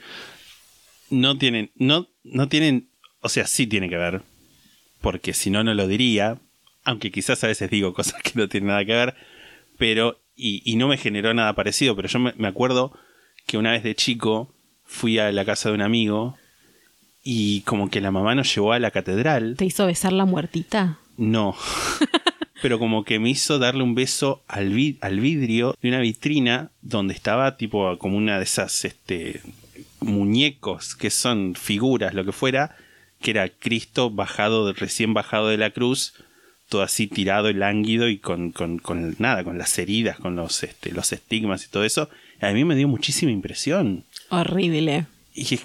No 1.10 1.38
tienen, 1.40 1.72
no, 1.76 2.08
no 2.24 2.48
tienen, 2.48 2.88
o 3.22 3.30
sea, 3.30 3.48
sí 3.48 3.66
tiene 3.68 3.90
que 3.90 3.98
ver, 3.98 4.22
porque 5.02 5.34
si 5.34 5.50
no, 5.50 5.64
no 5.64 5.74
lo 5.74 5.88
diría, 5.88 6.38
aunque 6.84 7.12
quizás 7.12 7.44
a 7.44 7.48
veces 7.48 7.70
digo 7.72 7.94
cosas 7.94 8.22
que 8.24 8.32
no 8.36 8.48
tienen 8.48 8.68
nada 8.68 8.86
que 8.86 8.94
ver, 8.94 9.16
pero, 9.78 10.20
y, 10.36 10.62
y 10.70 10.76
no 10.76 10.88
me 10.88 10.98
generó 10.98 11.34
nada 11.34 11.54
parecido, 11.54 11.96
pero 11.96 12.08
yo 12.08 12.20
me, 12.20 12.34
me 12.38 12.48
acuerdo 12.48 12.92
que 13.48 13.58
una 13.58 13.72
vez 13.72 13.84
de 13.84 13.96
chico 13.96 14.52
fui 14.84 15.18
a 15.20 15.32
la 15.32 15.46
casa 15.46 15.70
de 15.70 15.76
un 15.76 15.82
amigo 15.82 16.38
y 17.28 17.62
como 17.62 17.90
que 17.90 18.00
la 18.00 18.12
mamá 18.12 18.36
nos 18.36 18.54
llevó 18.56 18.72
a 18.72 18.80
la 18.80 18.92
catedral. 18.92 19.56
te 19.58 19.66
hizo 19.66 19.86
besar 19.88 20.14
la 20.14 20.24
muertita. 20.26 21.00
No. 21.18 21.56
Pero 22.62 22.80
como 22.80 23.04
que 23.04 23.20
me 23.20 23.30
hizo 23.30 23.60
darle 23.60 23.84
un 23.84 23.96
beso 23.96 24.44
al, 24.48 24.70
vi- 24.70 24.98
al 25.02 25.20
vidrio 25.20 25.76
de 25.82 25.90
una 25.90 26.00
vitrina 26.00 26.70
donde 26.82 27.14
estaba 27.14 27.58
tipo 27.58 27.98
como 27.98 28.16
una 28.18 28.38
de 28.38 28.44
esas, 28.44 28.86
este, 28.86 29.42
muñecos 30.02 30.96
que 30.96 31.10
son 31.10 31.56
figuras, 31.56 32.14
lo 32.14 32.26
que 32.26 32.32
fuera, 32.32 32.76
que 33.22 33.32
era 33.32 33.50
Cristo 33.50 34.10
bajado, 34.10 34.72
recién 34.74 35.14
bajado 35.14 35.50
de 35.50 35.58
la 35.58 35.72
cruz, 35.72 36.14
todo 36.70 36.82
así 36.84 37.08
tirado 37.08 37.50
y 37.50 37.54
lánguido 37.54 38.08
y 38.08 38.18
con, 38.18 38.52
con, 38.52 38.80
con 38.80 39.16
nada, 39.20 39.44
con 39.44 39.58
las 39.58 39.78
heridas, 39.78 40.18
con 40.20 40.36
los, 40.36 40.64
este, 40.64 40.92
los 40.92 41.12
estigmas 41.12 41.66
y 41.66 41.70
todo 41.70 41.84
eso. 41.84 42.10
A 42.42 42.52
mí 42.52 42.64
me 42.66 42.76
dio 42.76 42.88
muchísima 42.88 43.32
impresión. 43.32 44.04
Horrible. 44.30 45.06
Y, 45.34 45.60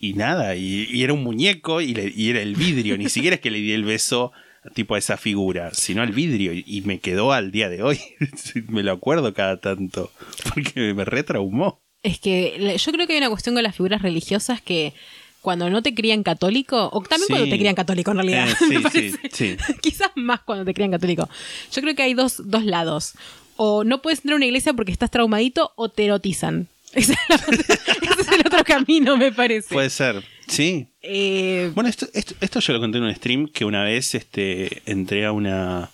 y 0.00 0.14
nada, 0.14 0.54
y, 0.56 0.86
y 0.90 1.02
era 1.02 1.12
un 1.12 1.22
muñeco 1.22 1.80
y, 1.80 1.94
le- 1.94 2.12
y 2.14 2.30
era 2.30 2.40
el 2.40 2.54
vidrio, 2.54 2.96
ni 2.98 3.08
siquiera 3.08 3.34
es 3.36 3.40
que 3.40 3.50
le 3.50 3.58
di 3.58 3.72
el 3.72 3.84
beso 3.84 4.32
tipo 4.74 4.94
a 4.94 4.98
esa 4.98 5.16
figura, 5.16 5.70
sino 5.72 6.02
al 6.02 6.12
vidrio 6.12 6.52
y, 6.52 6.64
y 6.66 6.82
me 6.82 6.98
quedó 6.98 7.32
al 7.32 7.50
día 7.50 7.68
de 7.68 7.82
hoy. 7.82 7.98
me 8.68 8.82
lo 8.82 8.92
acuerdo 8.92 9.32
cada 9.34 9.60
tanto, 9.60 10.10
porque 10.52 10.94
me 10.94 11.04
retraumó. 11.04 11.80
Es 12.02 12.18
que 12.20 12.76
yo 12.78 12.92
creo 12.92 13.06
que 13.06 13.14
hay 13.14 13.18
una 13.18 13.30
cuestión 13.30 13.54
con 13.54 13.62
las 13.64 13.74
figuras 13.76 14.02
religiosas 14.02 14.60
que 14.60 14.92
cuando 15.40 15.70
no 15.70 15.82
te 15.82 15.94
crían 15.94 16.22
católico, 16.22 16.90
o 16.92 17.00
también 17.02 17.26
Sí. 17.28 17.32
cuando 17.32 17.48
te 17.48 17.58
crían 17.58 17.74
católico 17.74 18.10
en 18.10 18.16
realidad, 18.18 18.48
Eh, 18.48 18.54
me 18.68 18.76
sí, 18.76 18.82
parece. 18.82 19.10
sí, 19.32 19.56
sí. 19.56 19.56
quizás 19.80 20.10
más 20.16 20.40
cuando 20.40 20.64
te 20.64 20.74
crían 20.74 20.90
católico. 20.90 21.28
Yo 21.72 21.80
creo 21.82 21.94
que 21.94 22.02
hay 22.02 22.14
dos, 22.14 22.42
dos 22.44 22.64
lados. 22.64 23.14
O 23.56 23.82
no 23.84 24.02
puedes 24.02 24.20
entrar 24.20 24.34
a 24.34 24.36
una 24.36 24.46
iglesia 24.46 24.72
porque 24.74 24.92
estás 24.92 25.10
traumadito 25.10 25.72
o 25.76 25.88
te 25.88 26.04
erotizan. 26.04 26.68
Ese 26.94 27.12
es, 27.12 28.28
el 28.32 28.40
otro 28.46 28.64
camino, 28.64 29.16
me 29.16 29.30
parece. 29.32 29.72
Puede 29.74 29.90
ser, 29.90 30.22
sí. 30.46 30.88
Eh, 31.02 31.70
Bueno, 31.74 31.88
esto, 31.90 32.06
esto, 32.14 32.34
esto 32.40 32.60
yo 32.60 32.72
lo 32.72 32.80
conté 32.80 32.98
en 32.98 33.04
un 33.04 33.14
stream 33.14 33.48
que 33.48 33.64
una 33.64 33.82
vez 33.84 34.14
este, 34.14 34.82
entré 34.86 35.26
a 35.26 35.32
una, 35.32 35.90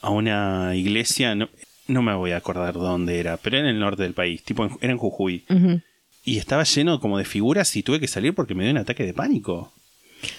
a 0.00 0.10
una 0.10 0.74
iglesia, 0.74 1.34
no, 1.34 1.48
no 1.86 2.02
me 2.02 2.14
voy 2.14 2.32
a 2.32 2.36
acordar 2.38 2.74
dónde 2.74 3.18
era, 3.20 3.36
pero 3.36 3.58
era 3.58 3.68
en 3.68 3.74
el 3.76 3.80
norte 3.80 4.02
del 4.02 4.14
país, 4.14 4.42
tipo 4.42 4.64
en- 4.64 4.76
era 4.80 4.92
en 4.92 4.98
Jujuy. 4.98 5.44
Y 6.24 6.36
estaba 6.38 6.64
lleno 6.64 7.00
como 7.00 7.16
de 7.16 7.24
figuras 7.24 7.74
y 7.76 7.82
tuve 7.82 8.00
que 8.00 8.08
salir 8.08 8.34
porque 8.34 8.54
me 8.54 8.64
dio 8.64 8.72
un 8.72 8.78
ataque 8.78 9.04
de 9.04 9.14
pánico. 9.14 9.72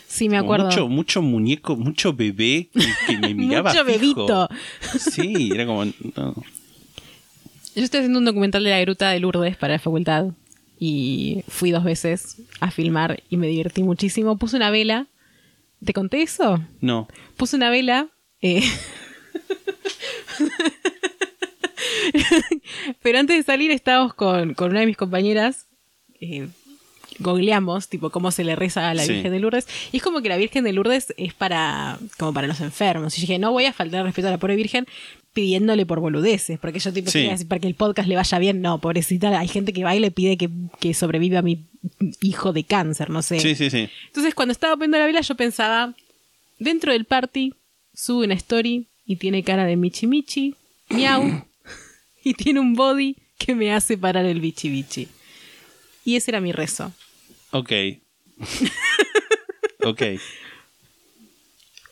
Sí, 0.08 0.28
me 0.30 0.38
acuerdo. 0.38 0.65
Mucho, 0.65 0.88
mucho 0.89 1.22
muñeco, 1.22 1.76
mucho 1.78 2.13
bebé 2.13 2.70
que, 2.74 2.86
que 3.08 3.18
me 3.18 3.34
miraba. 3.34 3.72
Mucho 3.72 3.86
fijo. 3.86 4.00
bebito. 4.00 4.50
Sí, 5.00 5.50
era 5.54 5.65
como. 5.65 5.86
no. 5.86 6.36
Yo 7.76 7.84
estoy 7.84 8.00
haciendo 8.00 8.20
un 8.20 8.26
documental 8.26 8.64
de 8.64 8.72
la 8.72 8.82
gruta 8.82 9.10
de 9.12 9.20
Lourdes 9.20 9.56
para 9.58 9.74
la 9.74 9.80
facultad 9.80 10.28
y 10.80 11.44
fui 11.48 11.72
dos 11.72 11.84
veces 11.84 12.42
a 12.60 12.72
filmar 12.72 13.22
y 13.30 13.38
me 13.38 13.48
divertí 13.48 13.84
muchísimo. 13.84 14.38
Puse 14.38 14.56
una 14.58 14.72
vela. 14.72 15.08
¿Te 15.84 15.94
conté 15.94 16.22
eso? 16.22 16.60
No. 16.82 17.08
Puse 17.38 17.56
una 17.56 17.70
vela. 17.70 18.08
eh, 18.42 18.64
Pero 23.02 23.20
antes 23.20 23.38
de 23.38 23.44
salir 23.44 23.72
estábamos 23.72 24.14
con, 24.14 24.54
con 24.54 24.72
una 24.72 24.82
de 24.82 24.86
mis 24.88 24.98
compañeras. 24.98 25.68
eh, 26.20 26.48
googleamos, 27.20 27.88
tipo, 27.90 28.10
cómo 28.10 28.32
se 28.32 28.44
le 28.44 28.56
reza 28.56 28.90
a 28.90 28.94
la 28.94 29.04
Sí. 29.04 29.14
Virgen 29.14 29.32
de 29.32 29.40
Lourdes. 29.40 29.68
Y 29.92 29.98
es 29.98 30.04
como 30.04 30.22
que 30.22 30.30
la 30.30 30.38
Virgen 30.38 30.64
de 30.64 30.74
Lourdes 30.74 31.14
es 31.18 31.34
para, 31.34 32.00
como 32.18 32.34
para 32.34 32.48
los 32.48 32.60
enfermos. 32.62 33.18
Y 33.18 33.22
dije, 33.22 33.40
no 33.40 33.52
voy 33.52 33.66
a 33.66 33.74
faltar 33.74 34.04
respeto 34.06 34.28
a 34.28 34.32
la 34.32 34.38
pobre 34.38 34.56
Virgen 34.56 34.86
pidiéndole 35.34 35.86
por 35.86 36.00
boludeces. 36.00 36.58
Porque 36.60 36.80
yo, 36.80 36.92
tipo, 36.92 37.12
Sí. 37.12 37.30
para 37.48 37.60
que 37.60 37.68
el 37.68 37.76
podcast 37.76 38.08
le 38.08 38.16
vaya 38.16 38.40
bien. 38.40 38.62
No, 38.62 38.80
pobrecita, 38.80 39.38
hay 39.40 39.48
gente 39.48 39.74
que 39.74 39.84
va 39.84 39.96
y 39.96 40.00
le 40.00 40.12
pide 40.12 40.38
que, 40.38 40.50
que 40.80 40.94
sobreviva 40.94 41.40
a 41.40 41.44
mi 41.44 41.66
hijo 42.22 42.52
de 42.54 42.64
cáncer, 42.64 43.10
no 43.10 43.22
sé. 43.22 43.40
Sí, 43.40 43.56
sí, 43.56 43.70
sí. 43.70 43.90
Entonces, 44.08 44.34
cuando 44.34 44.52
estaba 44.52 44.74
poniendo 44.76 44.98
la 44.98 45.06
vela, 45.06 45.22
yo 45.22 45.36
pensaba, 45.36 45.94
dentro 46.58 46.92
del 46.92 47.06
party, 47.06 47.54
sube 47.94 48.26
una 48.26 48.34
story 48.36 48.88
y 49.06 49.18
tiene 49.18 49.44
cara 49.44 49.66
de 49.66 49.76
Michi 49.76 50.08
Michi, 50.08 50.56
miau, 50.90 51.46
y 52.24 52.34
tiene 52.34 52.60
un 52.60 52.74
body 52.76 53.16
que 53.38 53.56
me 53.56 53.72
hace 53.74 53.98
parar 53.98 54.26
el 54.26 54.42
bichi 54.42 54.68
bichi. 54.70 55.08
Y 56.04 56.16
ese 56.18 56.32
era 56.32 56.42
mi 56.42 56.52
rezo. 56.52 56.92
Ok. 57.52 57.72
ok. 59.84 60.02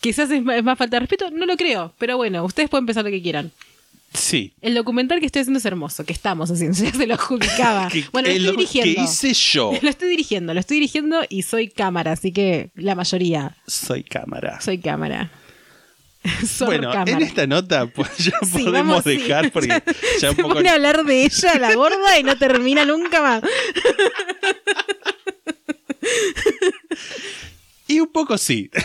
Quizás 0.01 0.29
es 0.31 0.43
más, 0.43 0.57
es 0.57 0.63
más 0.63 0.77
falta 0.77 0.97
de 0.97 0.99
respeto, 1.01 1.31
no 1.31 1.45
lo 1.45 1.57
creo, 1.57 1.93
pero 1.97 2.17
bueno, 2.17 2.43
ustedes 2.45 2.69
pueden 2.69 2.85
pensar 2.85 3.03
lo 3.03 3.09
que 3.11 3.21
quieran. 3.21 3.51
Sí. 4.13 4.53
El 4.61 4.73
documental 4.75 5.19
que 5.19 5.25
estoy 5.25 5.41
haciendo 5.41 5.57
es 5.59 5.65
hermoso, 5.65 6.05
que 6.05 6.13
estamos 6.13 6.49
haciendo, 6.49 6.77
ya 6.83 6.91
se 6.93 7.07
lo 7.07 7.15
adjudicaba. 7.15 7.89
Que- 7.91 8.05
bueno, 8.11 8.29
lo 8.29 8.33
estoy 8.35 8.45
lo 8.45 8.51
dirigiendo. 8.53 8.95
que 8.95 9.01
hice 9.03 9.33
yo. 9.33 9.73
Lo 9.81 9.89
estoy 9.89 10.09
dirigiendo, 10.09 10.53
lo 10.53 10.59
estoy 10.59 10.75
dirigiendo 10.77 11.21
y 11.29 11.41
soy 11.41 11.67
cámara, 11.69 12.13
así 12.13 12.31
que 12.31 12.69
la 12.75 12.95
mayoría 12.95 13.57
Soy 13.67 14.03
cámara. 14.03 14.61
soy 14.61 14.77
cámara. 14.77 15.31
Soy 16.45 16.67
bueno, 16.67 16.91
cámara. 16.91 17.11
en 17.11 17.21
esta 17.21 17.47
nota 17.47 17.85
pues 17.87 18.17
ya 18.17 18.33
Sí, 18.43 18.63
podemos 18.63 18.73
vamos, 18.73 19.03
sí. 19.05 19.17
dejar 19.17 19.49
porque 19.51 19.69
ya 19.69 19.83
Se 20.19 20.29
un 20.31 20.35
poco. 20.37 20.55
pone 20.55 20.67
a 20.69 20.73
hablar 20.73 21.05
de 21.05 21.23
ella, 21.23 21.55
la 21.57 21.73
gorda, 21.73 22.19
y 22.19 22.23
no 22.23 22.37
termina 22.37 22.83
nunca 22.85 23.21
más. 23.21 23.43
Y 27.87 28.01
un 28.01 28.11
poco 28.11 28.37
sí. 28.37 28.69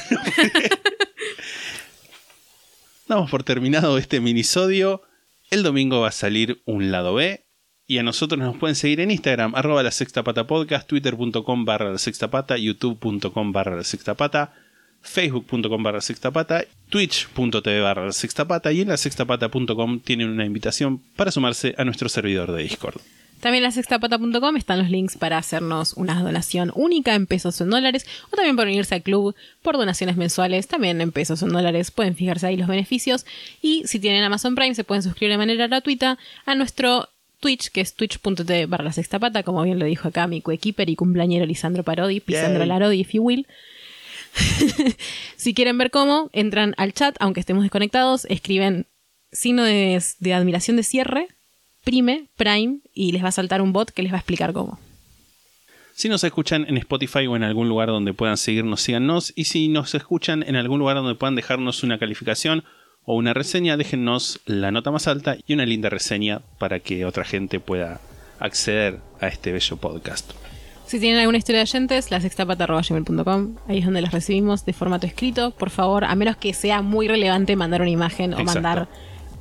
Damos 3.08 3.30
por 3.30 3.42
terminado 3.42 3.98
este 3.98 4.20
minisodio. 4.20 5.02
El 5.50 5.64
domingo 5.64 6.00
va 6.00 6.08
a 6.08 6.12
salir 6.12 6.62
un 6.64 6.92
lado 6.92 7.14
B. 7.14 7.44
Y 7.86 7.98
a 7.98 8.04
nosotros 8.04 8.38
nos 8.38 8.56
pueden 8.56 8.76
seguir 8.76 9.00
en 9.00 9.10
Instagram, 9.10 9.56
arroba 9.56 9.82
la 9.82 9.90
sexta 9.90 10.22
pata 10.22 10.46
podcast, 10.46 10.88
twitter.com 10.88 11.64
barra 11.64 11.90
la 11.90 11.98
sexta 11.98 12.30
pata, 12.30 12.56
youtube.com 12.56 13.52
barra 13.52 13.76
la 13.76 13.82
sexta 13.82 14.14
pata, 14.14 14.54
facebook.com 15.02 15.82
barra 15.82 15.98
la 15.98 16.00
sexta 16.00 16.30
pata, 16.30 16.64
twitch.tv 16.88 17.80
barra 17.80 18.06
la 18.06 18.12
sexta 18.12 18.46
pata 18.46 18.72
y 18.72 18.82
en 18.82 18.88
la 18.88 18.96
sextapata.com 18.96 20.00
tienen 20.00 20.28
una 20.28 20.46
invitación 20.46 21.02
para 21.16 21.32
sumarse 21.32 21.74
a 21.76 21.84
nuestro 21.84 22.08
servidor 22.08 22.52
de 22.52 22.62
Discord. 22.62 23.00
También 23.42 23.64
en 23.64 23.70
la 23.70 23.72
sextapata.com 23.72 24.56
están 24.56 24.78
los 24.78 24.88
links 24.88 25.16
para 25.18 25.36
hacernos 25.36 25.94
una 25.94 26.22
donación 26.22 26.70
única 26.76 27.16
en 27.16 27.26
pesos 27.26 27.60
o 27.60 27.64
en 27.64 27.70
dólares, 27.70 28.06
o 28.30 28.36
también 28.36 28.54
para 28.54 28.70
unirse 28.70 28.94
al 28.94 29.02
club 29.02 29.34
por 29.62 29.76
donaciones 29.76 30.16
mensuales, 30.16 30.68
también 30.68 31.00
en 31.00 31.10
pesos 31.10 31.42
o 31.42 31.46
en 31.46 31.52
dólares. 31.52 31.90
Pueden 31.90 32.14
fijarse 32.14 32.46
ahí 32.46 32.56
los 32.56 32.68
beneficios. 32.68 33.26
Y 33.60 33.82
si 33.88 33.98
tienen 33.98 34.22
Amazon 34.22 34.54
Prime, 34.54 34.76
se 34.76 34.84
pueden 34.84 35.02
suscribir 35.02 35.32
de 35.32 35.38
manera 35.38 35.66
gratuita 35.66 36.18
a 36.46 36.54
nuestro 36.54 37.08
Twitch, 37.40 37.70
que 37.70 37.80
es 37.80 37.94
twitch.tv 37.94 38.66
barra 38.66 38.84
la 38.84 38.92
sextapata, 38.92 39.42
como 39.42 39.64
bien 39.64 39.80
lo 39.80 39.86
dijo 39.86 40.06
acá 40.06 40.28
mi 40.28 40.40
coequiper 40.40 40.88
y 40.88 40.94
cumpleañero 40.94 41.44
Lisandro 41.44 41.82
Parodi, 41.82 42.20
Pisandro. 42.20 42.64
Larodi, 42.64 43.00
if 43.00 43.10
you 43.10 43.24
will. 43.24 43.48
si 45.36 45.52
quieren 45.52 45.78
ver 45.78 45.90
cómo, 45.90 46.30
entran 46.32 46.74
al 46.76 46.92
chat, 46.92 47.16
aunque 47.18 47.40
estemos 47.40 47.64
desconectados, 47.64 48.24
escriben 48.26 48.86
signo 49.32 49.64
de, 49.64 50.00
de 50.20 50.32
admiración 50.32 50.76
de 50.76 50.84
cierre, 50.84 51.26
prime, 51.84 52.28
prime, 52.36 52.78
y 52.94 53.12
les 53.12 53.22
va 53.22 53.28
a 53.28 53.32
saltar 53.32 53.62
un 53.62 53.72
bot 53.72 53.90
que 53.90 54.02
les 54.02 54.12
va 54.12 54.16
a 54.16 54.20
explicar 54.20 54.52
cómo. 54.52 54.78
Si 55.94 56.08
nos 56.08 56.24
escuchan 56.24 56.64
en 56.68 56.78
Spotify 56.78 57.26
o 57.26 57.36
en 57.36 57.42
algún 57.42 57.68
lugar 57.68 57.88
donde 57.88 58.14
puedan 58.14 58.36
seguirnos, 58.36 58.80
síganos. 58.80 59.32
Y 59.36 59.44
si 59.44 59.68
nos 59.68 59.94
escuchan 59.94 60.42
en 60.42 60.56
algún 60.56 60.78
lugar 60.78 60.96
donde 60.96 61.14
puedan 61.14 61.36
dejarnos 61.36 61.82
una 61.82 61.98
calificación 61.98 62.64
o 63.04 63.14
una 63.14 63.34
reseña, 63.34 63.76
déjennos 63.76 64.40
la 64.46 64.70
nota 64.70 64.90
más 64.90 65.06
alta 65.06 65.36
y 65.46 65.52
una 65.52 65.66
linda 65.66 65.90
reseña 65.90 66.40
para 66.58 66.80
que 66.80 67.04
otra 67.04 67.24
gente 67.24 67.60
pueda 67.60 68.00
acceder 68.38 69.00
a 69.20 69.28
este 69.28 69.52
bello 69.52 69.76
podcast. 69.76 70.32
Si 70.86 70.98
tienen 70.98 71.20
alguna 71.20 71.38
historia 71.38 71.60
de 71.60 71.70
oyentes, 71.70 72.08
ahí 72.12 73.78
es 73.78 73.84
donde 73.84 74.00
las 74.02 74.12
recibimos 74.12 74.64
de 74.64 74.72
formato 74.72 75.06
escrito. 75.06 75.52
Por 75.52 75.70
favor, 75.70 76.04
a 76.04 76.14
menos 76.14 76.36
que 76.36 76.52
sea 76.52 76.82
muy 76.82 77.08
relevante 77.08 77.56
mandar 77.56 77.80
una 77.80 77.90
imagen 77.90 78.34
o 78.34 78.42
mandar 78.44 78.88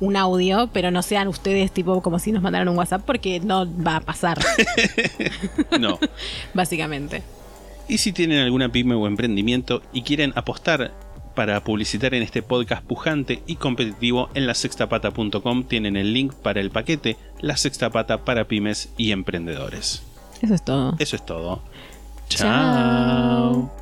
un 0.02 0.16
audio, 0.16 0.68
pero 0.72 0.90
no 0.90 1.00
sean 1.00 1.28
ustedes 1.28 1.70
tipo 1.70 2.02
como 2.02 2.18
si 2.18 2.32
nos 2.32 2.42
mandaran 2.42 2.68
un 2.68 2.76
WhatsApp 2.76 3.02
porque 3.06 3.38
no 3.38 3.66
va 3.82 3.96
a 3.96 4.00
pasar, 4.00 4.38
No. 5.80 5.98
básicamente. 6.54 7.22
Y 7.88 7.98
si 7.98 8.12
tienen 8.12 8.40
alguna 8.40 8.70
pyme 8.70 8.94
o 8.96 9.06
emprendimiento 9.06 9.80
y 9.92 10.02
quieren 10.02 10.32
apostar 10.34 10.90
para 11.36 11.62
publicitar 11.62 12.14
en 12.14 12.22
este 12.22 12.42
podcast 12.42 12.84
pujante 12.84 13.42
y 13.46 13.56
competitivo 13.56 14.28
en 14.34 14.46
la 14.46 14.54
sextapata.com 14.54 15.64
tienen 15.64 15.96
el 15.96 16.12
link 16.12 16.34
para 16.34 16.60
el 16.60 16.70
paquete 16.70 17.16
La 17.40 17.56
Sextapata 17.56 18.24
para 18.24 18.44
pymes 18.48 18.90
y 18.96 19.12
emprendedores. 19.12 20.02
Eso 20.42 20.54
es 20.54 20.64
todo. 20.64 20.96
Eso 20.98 21.16
es 21.16 21.24
todo. 21.24 21.62
Chao. 22.28 22.50
Chao. 22.50 23.81